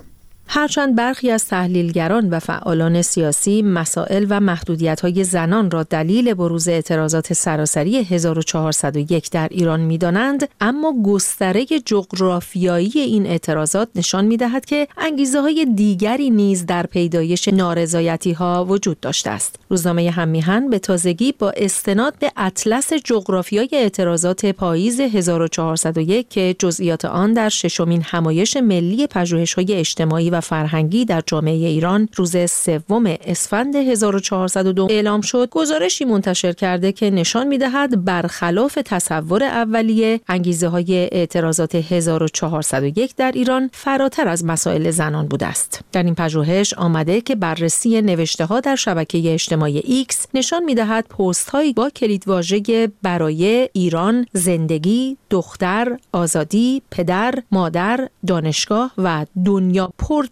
هرچند 0.51 0.97
برخی 0.97 1.31
از 1.31 1.49
تحلیلگران 1.49 2.31
و 2.31 2.39
فعالان 2.39 3.03
سیاسی 3.03 3.63
مسائل 3.63 4.27
و 4.29 4.41
محدودیت 4.41 5.23
زنان 5.23 5.71
را 5.71 5.83
دلیل 5.83 6.35
بروز 6.35 6.69
اعتراضات 6.69 7.33
سراسری 7.33 7.97
1401 7.97 9.31
در 9.31 9.49
ایران 9.51 9.81
می 9.81 9.99
دانند، 9.99 10.49
اما 10.61 10.95
گستره 11.05 11.65
جغرافیایی 11.65 12.93
این 12.95 13.27
اعتراضات 13.27 13.89
نشان 13.95 14.25
می 14.25 14.37
دهد 14.37 14.65
که 14.65 14.89
انگیزه 14.99 15.41
های 15.41 15.67
دیگری 15.75 16.31
نیز 16.31 16.67
در 16.67 16.87
پیدایش 16.87 17.49
نارضایتی 17.49 18.33
ها 18.33 18.65
وجود 18.65 19.01
داشته 19.01 19.31
است. 19.31 19.57
روزنامه 19.69 20.11
هممیهن 20.11 20.71
به 20.71 20.79
تازگی 20.79 21.33
با 21.33 21.51
استناد 21.57 22.15
به 22.19 22.33
اطلس 22.37 22.93
جغرافیای 22.93 23.69
اعتراضات 23.73 24.47
پاییز 24.47 25.01
1401 25.01 26.29
که 26.29 26.57
جزئیات 26.59 27.05
آن 27.05 27.33
در 27.33 27.49
ششمین 27.49 28.03
همایش 28.05 28.57
ملی 28.57 29.07
پژوهش‌های 29.07 29.75
اجتماعی 29.75 30.31
و 30.31 30.38
فرهنگی 30.41 31.05
در 31.05 31.23
جامعه 31.27 31.55
ایران 31.55 32.09
روز 32.17 32.37
سوم 32.51 33.05
اسفند 33.07 33.77
1402 33.77 34.87
اعلام 34.91 35.21
شد. 35.21 35.49
گزارشی 35.51 36.05
منتشر 36.05 36.53
کرده 36.53 36.93
که 36.93 37.11
نشان 37.11 37.47
می‌دهد 37.47 38.05
برخلاف 38.05 38.79
تصور 38.85 39.45
اولیه 39.45 40.21
انگیزه 40.29 40.69
های 40.69 40.95
اعتراضات 41.13 41.75
1401 41.75 43.17
در 43.17 43.33
ایران 43.33 43.71
فراتر 43.73 44.29
از 44.29 44.45
مسائل 44.45 44.91
زنان 44.91 45.27
بوده 45.27 45.47
است. 45.47 45.81
در 45.93 46.03
این 46.03 46.15
پژوهش 46.15 46.75
آمده 46.75 47.21
که 47.21 47.35
بررسی 47.35 48.03
نوشته 48.03 48.45
ها 48.45 48.61
در 48.61 48.77
شبکه 48.77 49.33
اجتماعی 49.33 49.79
ایکس 49.79 50.27
نشان 50.35 50.65
می‌دهد 50.65 51.07
پست 51.07 51.51
هایی 51.51 51.73
با 51.73 51.91
کلیدواژه 51.91 52.89
برای 53.03 53.69
ایران 53.73 54.27
زندگی 54.33 55.17
دختر 55.31 55.97
آزادی 56.13 56.83
پدر 56.91 57.35
مادر 57.51 58.09
دانشگاه 58.27 58.93
و 58.99 59.27
دنیا. 59.45 59.93
پر 59.99 60.27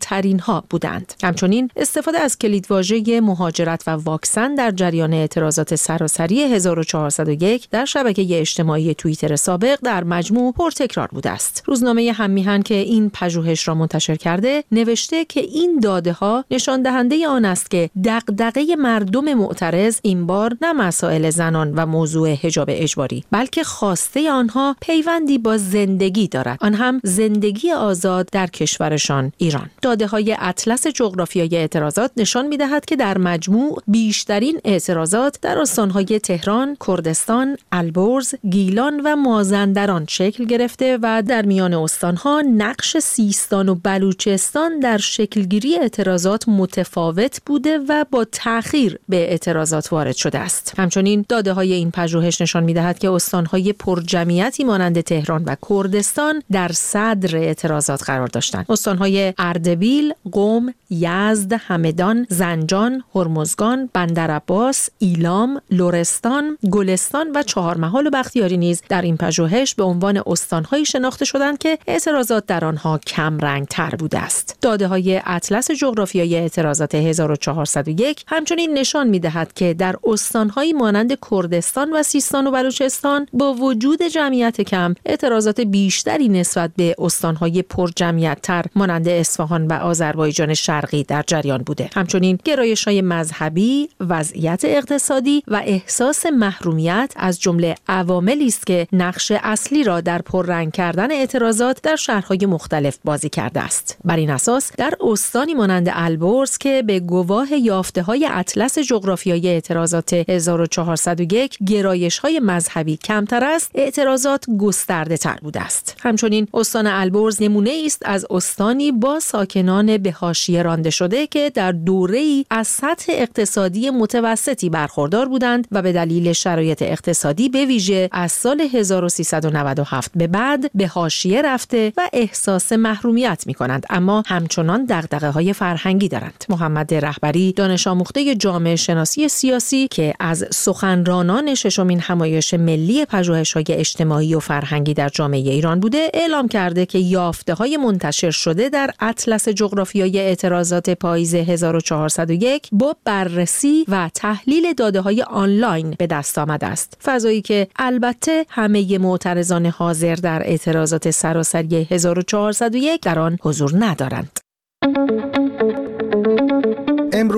ترین 0.00 0.40
ها 0.40 0.64
بودند. 0.70 1.14
همچنین 1.22 1.70
استفاده 1.76 2.18
از 2.18 2.38
کلیدواژه 2.38 3.20
مهاجرت 3.20 3.82
و 3.86 3.90
واکسن 3.90 4.54
در 4.54 4.70
جریان 4.70 5.12
اعتراضات 5.12 5.74
سراسری 5.74 6.42
1401 6.42 7.68
در 7.70 7.84
شبکه 7.84 8.40
اجتماعی 8.40 8.94
توییتر 8.94 9.36
سابق 9.36 9.78
در 9.82 10.04
مجموع 10.04 10.52
پرتکرار 10.52 11.08
بوده 11.12 11.30
است. 11.30 11.62
روزنامه 11.66 12.12
هممیهن 12.12 12.62
که 12.62 12.74
این 12.74 13.10
پژوهش 13.10 13.68
را 13.68 13.74
منتشر 13.74 14.16
کرده 14.16 14.64
نوشته 14.72 15.24
که 15.24 15.40
این 15.40 15.80
داده 15.80 16.12
ها 16.12 16.44
نشان 16.50 16.82
دهنده 16.82 17.28
آن 17.28 17.44
است 17.44 17.70
که 17.70 17.90
دغدغه 18.04 18.76
مردم 18.76 19.34
معترض 19.34 19.98
این 20.02 20.26
بار 20.26 20.56
نه 20.62 20.72
مسائل 20.72 21.30
زنان 21.30 21.74
و 21.74 21.86
موضوع 21.86 22.34
حجاب 22.34 22.68
اجباری 22.70 23.24
بلکه 23.30 23.64
خواسته 23.64 24.30
آنها 24.30 24.76
پیوندی 24.80 25.38
با 25.38 25.56
زندگی 25.56 26.28
دارد 26.28 26.58
آن 26.60 26.74
هم 26.74 27.00
زندگی 27.04 27.72
آزاد 27.72 28.28
در 28.32 28.46
کشورشان 28.46 29.27
ایران 29.36 29.70
داده 29.82 30.06
های 30.06 30.36
اطلس 30.38 30.86
جغرافیای 30.86 31.56
اعتراضات 31.56 32.10
نشان 32.16 32.46
می 32.46 32.56
دهد 32.56 32.84
که 32.84 32.96
در 32.96 33.18
مجموع 33.18 33.82
بیشترین 33.86 34.60
اعتراضات 34.64 35.38
در 35.42 35.58
استانهای 35.58 36.18
تهران، 36.18 36.76
کردستان، 36.86 37.56
البرز، 37.72 38.34
گیلان 38.50 39.00
و 39.04 39.16
مازندران 39.16 40.06
شکل 40.08 40.44
گرفته 40.44 40.98
و 41.02 41.22
در 41.26 41.46
میان 41.46 41.74
استانها 41.74 42.40
نقش 42.40 42.96
سیستان 42.96 43.68
و 43.68 43.74
بلوچستان 43.74 44.80
در 44.80 44.98
شکلگیری 44.98 45.78
اعتراضات 45.78 46.48
متفاوت 46.48 47.40
بوده 47.46 47.78
و 47.88 48.04
با 48.10 48.24
تأخیر 48.24 48.98
به 49.08 49.16
اعتراضات 49.30 49.92
وارد 49.92 50.16
شده 50.16 50.38
است. 50.38 50.74
همچنین 50.78 51.24
داده 51.28 51.52
های 51.52 51.72
این 51.72 51.90
پژوهش 51.90 52.40
نشان 52.40 52.64
می 52.64 52.74
دهد 52.74 52.98
که 52.98 53.10
استانهای 53.10 53.72
پرجمعیتی 53.72 54.64
مانند 54.64 55.00
تهران 55.00 55.44
و 55.44 55.56
کردستان 55.68 56.42
در 56.52 56.70
صدر 56.72 57.36
اعتراضات 57.36 58.02
قرار 58.02 58.26
داشتند. 58.26 58.66
استانهای 58.68 59.07
اردبیل، 59.38 60.14
قم، 60.32 60.74
یزد، 60.90 61.52
همدان، 61.52 62.26
زنجان، 62.30 63.02
هرمزگان، 63.14 63.90
بندرعباس، 63.92 64.88
ایلام، 64.98 65.60
لرستان، 65.70 66.58
گلستان 66.70 67.30
و 67.34 67.42
چهارمحال 67.42 68.06
و 68.06 68.10
بختیاری 68.10 68.56
نیز 68.56 68.82
در 68.88 69.02
این 69.02 69.16
پژوهش 69.16 69.74
به 69.74 69.82
عنوان 69.82 70.22
استانهایی 70.26 70.84
شناخته 70.84 71.24
شدند 71.24 71.58
که 71.58 71.78
اعتراضات 71.86 72.46
در 72.46 72.64
آنها 72.64 72.98
کم 72.98 73.38
رنگ 73.38 73.66
تر 73.66 73.90
بوده 73.90 74.18
است. 74.18 74.58
داده 74.62 74.86
های 74.86 75.20
اطلس 75.26 75.70
جغرافیایی 75.70 76.36
اعتراضات 76.36 76.94
1401 76.94 78.24
همچنین 78.26 78.78
نشان 78.78 79.08
می 79.08 79.20
دهد 79.20 79.52
که 79.52 79.74
در 79.74 79.96
استانهایی 80.04 80.72
مانند 80.72 81.18
کردستان 81.30 81.92
و 81.92 82.02
سیستان 82.02 82.46
و 82.46 82.50
بلوچستان 82.50 83.26
با 83.32 83.54
وجود 83.54 84.02
جمعیت 84.02 84.60
کم 84.60 84.94
اعتراضات 85.06 85.60
بیشتری 85.60 86.28
نسبت 86.28 86.70
به 86.76 86.94
استانهای 86.98 87.62
پر 87.62 87.90
جمعیت 87.96 88.38
تر 88.42 88.64
مانند 88.74 88.97
اصفهان 89.06 89.66
و 89.66 89.72
آذربایجان 89.72 90.54
شرقی 90.54 91.02
در 91.02 91.24
جریان 91.26 91.58
بوده. 91.58 91.90
همچنین 91.94 92.38
گرایش 92.44 92.84
های 92.84 93.02
مذهبی، 93.02 93.88
وضعیت 94.00 94.60
اقتصادی 94.64 95.42
و 95.48 95.62
احساس 95.64 96.26
محرومیت 96.26 97.12
از 97.16 97.40
جمله 97.40 97.74
عواملی 97.88 98.46
است 98.46 98.66
که 98.66 98.86
نقش 98.92 99.32
اصلی 99.42 99.84
را 99.84 100.00
در 100.00 100.22
پررنگ 100.22 100.72
کردن 100.72 101.12
اعتراضات 101.12 101.82
در 101.82 101.96
شهرهای 101.96 102.46
مختلف 102.46 102.98
بازی 103.04 103.28
کرده 103.28 103.60
است. 103.60 103.98
بر 104.04 104.16
این 104.16 104.30
اساس 104.30 104.72
در 104.76 104.94
استانی 105.00 105.54
مانند 105.54 105.88
البرز 105.92 106.58
که 106.58 106.82
به 106.86 107.00
گواه 107.00 107.52
یافته 107.52 108.02
های 108.02 108.28
اطلس 108.30 108.78
جغرافیایی 108.78 109.48
اعتراضات 109.48 110.12
1401 110.12 111.58
گرایش 111.66 112.18
های 112.18 112.40
مذهبی 112.40 112.96
کمتر 112.96 113.44
است، 113.44 113.70
اعتراضات 113.74 114.44
گسترده 114.58 115.16
تر 115.16 115.38
بوده 115.42 115.60
است. 115.60 115.96
همچنین 116.00 116.48
استان 116.54 116.86
البرز 116.86 117.42
نمونه 117.42 117.82
است 117.86 118.02
از 118.04 118.26
استانی 118.30 118.87
با 118.92 119.20
ساکنان 119.20 119.98
به 119.98 120.12
حاشیه 120.12 120.62
رانده 120.62 120.90
شده 120.90 121.26
که 121.26 121.50
در 121.54 121.72
دوره 121.72 122.18
ای 122.18 122.44
از 122.50 122.66
سطح 122.66 123.12
اقتصادی 123.14 123.90
متوسطی 123.90 124.70
برخوردار 124.70 125.28
بودند 125.28 125.68
و 125.72 125.82
به 125.82 125.92
دلیل 125.92 126.32
شرایط 126.32 126.82
اقتصادی 126.82 127.48
به 127.48 127.64
ویژه 127.64 128.08
از 128.12 128.32
سال 128.32 128.60
1397 128.60 130.10
به 130.14 130.26
بعد 130.26 130.70
به 130.74 130.86
حاشیه 130.86 131.42
رفته 131.42 131.92
و 131.96 132.08
احساس 132.12 132.72
محرومیت 132.72 133.44
می 133.46 133.54
کنند 133.54 133.86
اما 133.90 134.22
همچنان 134.26 134.84
دغدغه 134.84 135.30
های 135.30 135.52
فرهنگی 135.52 136.08
دارند. 136.08 136.44
محمد 136.48 136.94
رهبری 136.94 137.52
دانش 137.52 137.86
آموخته 137.86 138.34
جامعه 138.34 138.76
شناسی 138.76 139.28
سیاسی 139.28 139.88
که 139.88 140.14
از 140.20 140.46
سخنرانان 140.50 141.54
ششمین 141.54 142.00
همایش 142.00 142.54
ملی 142.54 143.04
پژوهش 143.04 143.52
های 143.52 143.64
اجتماعی 143.68 144.34
و 144.34 144.40
فرهنگی 144.40 144.94
در 144.94 145.08
جامعه 145.08 145.40
ایران 145.40 145.80
بوده 145.80 146.10
اعلام 146.14 146.48
کرده 146.48 146.86
که 146.86 146.98
یافته 146.98 147.54
های 147.54 147.76
منتشر 147.76 148.30
شده 148.30 148.68
در 148.78 148.90
اطلس 149.00 149.48
جغرافیای 149.48 150.18
اعتراضات 150.18 150.90
پاییز 150.90 151.34
1401 151.34 152.68
با 152.72 152.96
بررسی 153.04 153.84
و 153.88 154.10
تحلیل 154.14 154.72
داده 154.72 155.00
های 155.00 155.22
آنلاین 155.22 155.94
به 155.98 156.06
دست 156.06 156.38
آمده 156.38 156.66
است. 156.66 157.00
فضایی 157.04 157.42
که 157.42 157.68
البته 157.76 158.46
همه 158.48 158.98
معترضان 158.98 159.66
حاضر 159.66 160.14
در 160.14 160.42
اعتراضات 160.42 161.10
سراسری 161.10 161.86
1401 161.90 163.00
در 163.00 163.18
آن 163.18 163.38
حضور 163.42 163.72
ندارند. 163.78 164.40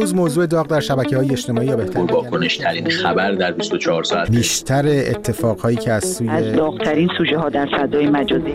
امروز 0.00 0.14
موضوع 0.14 0.46
داغ 0.46 0.66
در 0.66 0.80
شبکه 0.80 1.16
های 1.16 1.32
اجتماعی 1.32 1.66
یا 1.66 1.76
بهتر 1.76 2.00
واکنش 2.00 2.56
ترین 2.56 2.90
خبر 2.90 3.32
در 3.32 3.52
24 3.52 4.04
ساعت. 4.04 4.30
بیشتر 4.30 4.86
اتفاقهایی 4.86 5.76
که 5.76 5.92
از 5.92 6.04
سوی 6.04 6.28
از 6.28 6.52
داغترین 6.52 7.10
سوژه 7.18 7.38
ها 7.38 7.48
در 7.48 7.66
فضای 7.66 8.06
مجازی. 8.06 8.54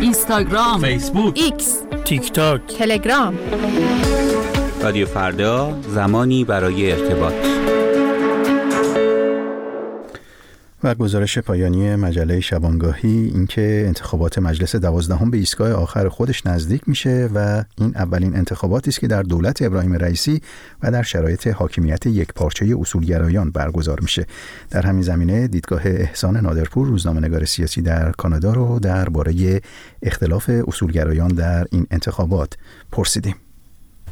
اینستاگرام 0.00 0.80
فیسبوک 0.80 1.38
ایکس 1.38 1.82
تیک 2.04 2.32
تاک 2.32 2.60
تلگرام. 2.78 3.38
رادیو 4.82 5.06
فردا 5.06 5.72
زمانی 5.88 6.44
برای 6.44 6.92
ارتباط. 6.92 7.34
و 10.84 10.94
گزارش 10.94 11.38
پایانی 11.38 11.96
مجله 11.96 12.40
شبانگاهی 12.40 13.30
اینکه 13.34 13.84
انتخابات 13.86 14.38
مجلس 14.38 14.76
دوازدهم 14.76 15.30
به 15.30 15.36
ایستگاه 15.36 15.72
آخر 15.72 16.08
خودش 16.08 16.46
نزدیک 16.46 16.82
میشه 16.86 17.28
و 17.34 17.64
این 17.78 17.92
اولین 17.96 18.36
انتخاباتی 18.36 18.90
است 18.90 19.00
که 19.00 19.06
در 19.06 19.22
دولت 19.22 19.62
ابراهیم 19.62 19.92
رئیسی 19.92 20.42
و 20.82 20.90
در 20.90 21.02
شرایط 21.02 21.46
حاکمیت 21.46 22.06
یک 22.06 22.32
پارچه 22.32 22.76
اصولگرایان 22.80 23.50
برگزار 23.50 24.00
میشه. 24.00 24.26
در 24.70 24.86
همین 24.86 25.02
زمینه 25.02 25.48
دیدگاه 25.48 25.82
احسان 25.84 26.36
نادرپور 26.36 26.86
روزنامه‌نگار 26.86 27.44
سیاسی 27.44 27.82
در 27.82 28.10
کانادا 28.10 28.52
رو 28.52 28.78
درباره 28.78 29.60
اختلاف 30.02 30.50
اصولگرایان 30.68 31.28
در 31.28 31.66
این 31.70 31.86
انتخابات 31.90 32.54
پرسیدیم. 32.92 33.34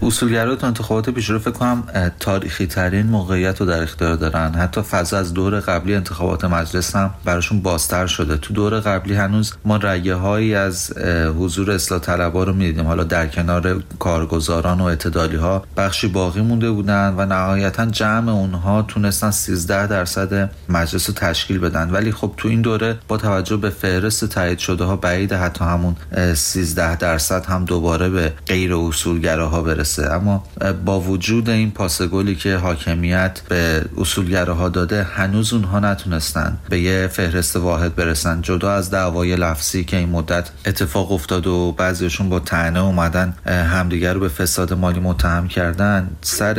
اصولگرا 0.02 0.56
تو 0.56 0.66
انتخابات 0.66 1.10
پیشرو 1.10 1.38
فکر 1.38 1.50
کنم 1.50 1.84
تاریخی 2.20 2.66
ترین 2.66 3.06
موقعیت 3.06 3.60
رو 3.60 3.66
در 3.66 3.82
اختیار 3.82 4.16
دارن. 4.16 4.54
حتی 4.54 4.82
فضا 4.82 5.18
از 5.18 5.34
دور 5.34 5.60
قبلی 5.60 5.94
انتخابات 5.94 6.44
مجلس 6.44 6.96
هم 6.96 7.14
براشون 7.24 7.60
بازتر 7.60 8.06
شده. 8.06 8.36
تو 8.36 8.54
دور 8.54 8.80
قبلی 8.80 9.14
هنوز 9.14 9.52
ما 9.64 9.76
رگه 9.76 10.14
هایی 10.14 10.54
از 10.54 10.98
حضور 11.38 11.70
اصلاح 11.70 12.00
طلبا 12.00 12.44
رو 12.44 12.52
می‌دیدیم. 12.52 12.86
حالا 12.86 13.04
در 13.04 13.26
کنار 13.26 13.82
کارگزاران 13.98 14.80
و 14.80 14.84
اعتدالی 14.84 15.36
ها 15.36 15.64
بخشی 15.76 16.08
باقی 16.08 16.40
مونده 16.40 16.70
بودن 16.70 17.14
و 17.16 17.26
نهایتا 17.26 17.86
جمع 17.86 18.32
اونها 18.32 18.82
تونستن 18.82 19.30
13 19.30 19.86
درصد 19.86 20.50
مجلس 20.68 21.08
رو 21.08 21.14
تشکیل 21.14 21.58
بدن. 21.58 21.90
ولی 21.90 22.12
خب 22.12 22.34
تو 22.36 22.48
این 22.48 22.60
دوره 22.60 22.98
با 23.08 23.16
توجه 23.16 23.56
به 23.56 23.70
فهرست 23.70 24.24
تایید 24.24 24.58
شده 24.58 24.84
ها 24.84 24.96
بعید 24.96 25.32
حتی 25.32 25.64
همون 25.64 25.96
13 26.34 26.96
درصد 26.96 27.46
هم 27.46 27.64
دوباره 27.64 28.08
به 28.08 28.32
غیر 28.46 28.74
اصولگراها 28.74 29.62
برسه. 29.62 29.85
اما 29.98 30.44
با 30.84 31.00
وجود 31.00 31.50
این 31.50 31.70
پاس 31.70 32.02
گلی 32.02 32.34
که 32.34 32.56
حاکمیت 32.56 33.40
به 33.48 33.84
اصولگراها 33.98 34.68
داده 34.68 35.02
هنوز 35.02 35.52
اونها 35.52 35.80
نتونستن 35.80 36.58
به 36.68 36.80
یه 36.80 37.06
فهرست 37.06 37.56
واحد 37.56 37.94
برسن. 37.94 38.40
جدا 38.42 38.72
از 38.72 38.90
دعوای 38.90 39.36
لفظی 39.36 39.84
که 39.84 39.96
این 39.96 40.08
مدت 40.08 40.50
اتفاق 40.66 41.12
افتاد 41.12 41.46
و 41.46 41.72
بعضیشون 41.72 42.28
با 42.28 42.40
تنه 42.40 42.80
اومدن 42.80 43.34
همدیگر 43.46 44.12
رو 44.12 44.20
به 44.20 44.28
فساد 44.28 44.72
مالی 44.72 45.00
متهم 45.00 45.48
کردن 45.48 46.10
سر 46.20 46.58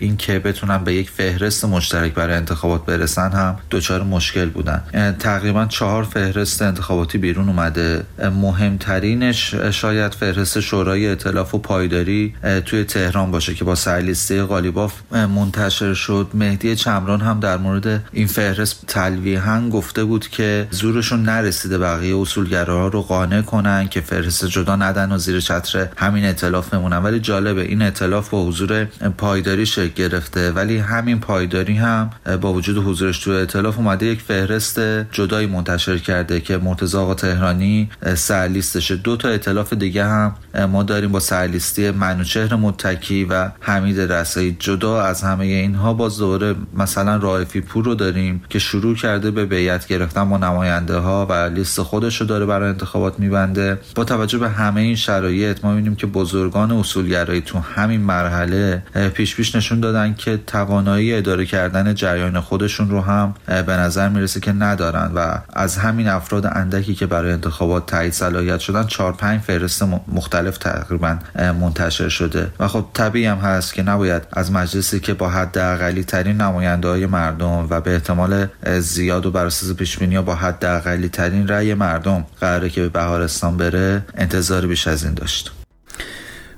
این 0.00 0.16
که 0.16 0.38
بتونن 0.38 0.84
به 0.84 0.94
یک 0.94 1.10
فهرست 1.10 1.64
مشترک 1.64 2.14
برای 2.14 2.36
انتخابات 2.36 2.86
برسن 2.86 3.32
هم 3.32 3.56
دچار 3.70 4.02
مشکل 4.02 4.48
بودن. 4.48 4.82
تقریبا 5.18 5.66
چهار 5.66 6.04
فهرست 6.04 6.62
انتخاباتی 6.62 7.18
بیرون 7.18 7.48
اومده. 7.48 8.04
مهمترینش 8.18 9.54
شاید 9.54 10.14
فهرست 10.14 10.60
شورای 10.60 11.08
ائتلاف 11.08 11.54
و 11.54 11.58
پایداری 11.58 12.34
توی 12.60 12.84
تهران 12.84 13.30
باشه 13.30 13.54
که 13.54 13.64
با 13.64 13.74
سرلیسته 13.74 14.42
قالیباف 14.42 14.94
منتشر 15.12 15.94
شد. 15.94 16.26
مهدی 16.34 16.76
چمران 16.76 17.20
هم 17.20 17.40
در 17.40 17.56
مورد 17.56 18.04
این 18.12 18.26
فهرست 18.26 18.84
تلویحا 18.86 19.68
گفته 19.68 20.04
بود 20.04 20.28
که 20.28 20.66
زورشون 20.70 21.22
نرسیده 21.22 21.78
بقیه 21.78 22.16
اصولگراها 22.16 22.88
رو 22.88 23.02
قانع 23.02 23.42
کنن 23.42 23.88
که 23.88 24.00
فهرست 24.00 24.46
جدا 24.46 24.76
ندن 24.76 25.12
و 25.12 25.18
زیر 25.18 25.40
چتر 25.40 25.88
همین 25.96 26.24
ائتلاف 26.24 26.68
بمونن. 26.68 26.96
ولی 26.96 27.20
جالبه 27.20 27.62
این 27.62 27.82
ائتلاف 27.82 28.28
با 28.28 28.46
حضور 28.46 28.84
پایداری 29.18 29.66
شکل 29.66 29.88
گرفته. 29.88 30.50
ولی 30.50 30.78
همین 30.78 31.20
پایداری 31.20 31.74
هم 31.74 32.10
با 32.40 32.52
وجود 32.52 32.78
حضورش 32.78 33.18
توی 33.18 33.36
ائتلاف 33.36 33.78
اومده 33.78 34.06
یک 34.06 34.20
فهرست 34.20 34.80
جدایی 35.12 35.46
منتشر 35.46 35.98
کرده 35.98 36.40
که 36.40 36.56
مرتضی 36.56 36.96
آقا 36.96 37.14
تهرانی 37.14 37.90
سرلیستشه. 38.14 38.96
دو 38.96 39.16
تا 39.16 39.28
ائتلاف 39.28 39.72
دیگه 39.72 40.04
هم 40.04 40.34
ما 40.70 40.82
داریم 40.82 41.12
با 41.12 41.20
سرلیستی 41.20 41.90
منوچه 41.90 42.43
منوچهر 42.44 42.56
متکی 42.56 43.24
و 43.24 43.50
حمید 43.60 44.00
رسایی 44.00 44.56
جدا 44.58 45.02
از 45.02 45.22
همه 45.22 45.44
اینها 45.44 45.94
باز 45.94 46.18
دوره 46.18 46.54
مثلا 46.76 47.16
رائفی 47.16 47.60
پور 47.60 47.84
رو 47.84 47.94
داریم 47.94 48.42
که 48.48 48.58
شروع 48.58 48.96
کرده 48.96 49.30
به 49.30 49.46
بیعت 49.46 49.86
گرفتن 49.86 50.30
با 50.30 50.38
نماینده 50.38 50.96
ها 50.96 51.26
و 51.30 51.32
لیست 51.32 51.82
خودش 51.82 52.20
رو 52.20 52.26
داره 52.26 52.46
برای 52.46 52.68
انتخابات 52.68 53.20
میبنده. 53.20 53.78
با 53.94 54.04
توجه 54.04 54.38
به 54.38 54.48
همه 54.48 54.80
این 54.80 54.96
شرایط 54.96 55.64
ما 55.64 55.70
می‌بینیم 55.70 55.94
که 55.94 56.06
بزرگان 56.06 56.72
اصولگرایی 56.72 57.40
تو 57.40 57.58
همین 57.58 58.00
مرحله 58.00 58.82
پیش 59.14 59.36
پیش 59.36 59.54
نشون 59.54 59.80
دادن 59.80 60.14
که 60.14 60.40
توانایی 60.46 61.14
اداره 61.14 61.46
کردن 61.46 61.94
جریان 61.94 62.40
خودشون 62.40 62.90
رو 62.90 63.00
هم 63.00 63.34
به 63.46 63.72
نظر 63.72 64.08
می‌رسه 64.08 64.40
که 64.40 64.52
ندارن 64.52 65.12
و 65.14 65.38
از 65.52 65.76
همین 65.76 66.08
افراد 66.08 66.46
اندکی 66.46 66.94
که 66.94 67.06
برای 67.06 67.32
انتخابات 67.32 67.86
تایید 67.86 68.12
صلاحیت 68.12 68.58
شدن 68.58 68.86
چهار 68.86 69.12
پنج 69.12 69.40
فهرست 69.40 69.84
مختلف 70.12 70.58
تقریبا 70.58 71.18
منتشر 71.60 72.08
شده. 72.08 72.33
و 72.60 72.68
خب 72.68 72.84
طبیعی 72.92 73.26
هم 73.26 73.38
هست 73.38 73.74
که 73.74 73.82
نباید 73.82 74.22
از 74.32 74.52
مجلسی 74.52 75.00
که 75.00 75.14
با 75.14 75.28
حد 75.28 75.58
اقلی 75.58 76.04
ترین 76.04 76.36
نماینده 76.36 76.88
های 76.88 77.06
مردم 77.06 77.66
و 77.70 77.80
به 77.80 77.94
احتمال 77.94 78.46
زیاد 78.78 79.26
و 79.26 79.30
بر 79.30 79.46
اساس 79.46 79.76
پیش 79.76 79.98
با 79.98 80.34
حد 80.34 80.64
اقلی 80.64 81.08
ترین 81.08 81.48
رأی 81.48 81.74
مردم 81.74 82.26
قراره 82.40 82.68
که 82.68 82.80
به 82.80 82.88
بهارستان 82.88 83.56
بره 83.56 84.02
انتظار 84.16 84.66
بیش 84.66 84.88
از 84.88 85.04
این 85.04 85.14
داشت. 85.14 85.52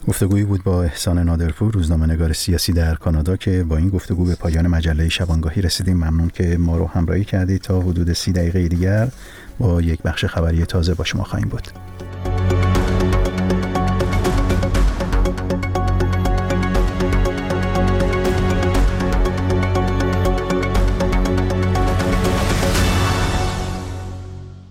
گفتگویی 0.09 0.45
بود 0.45 0.65
با 0.65 0.83
احسان 0.83 1.19
نادرپور 1.19 1.73
روزنامه 1.73 2.07
نگار 2.07 2.33
سیاسی 2.33 2.73
در 2.73 2.95
کانادا 2.95 3.37
که 3.37 3.65
با 3.65 3.77
این 3.77 3.89
گفتگو 3.89 4.25
به 4.25 4.35
پایان 4.35 4.67
مجله 4.67 5.09
شبانگاهی 5.09 5.63
رسیدیم. 5.63 5.97
ممنون 5.97 6.29
که 6.29 6.57
ما 6.59 6.77
رو 6.77 6.87
همراهی 6.87 7.25
کردید 7.25 7.61
تا 7.61 7.81
حدود 7.81 8.13
سی 8.13 8.33
دقیقه 8.33 8.69
دیگر 8.69 9.09
با 9.59 9.83
یک 9.83 10.03
بخش 10.03 10.25
خبری 10.25 10.65
تازه 10.65 10.95
با 10.95 11.05
شما 11.05 11.25
خواهیم 11.25 11.49
بود. 11.49 11.69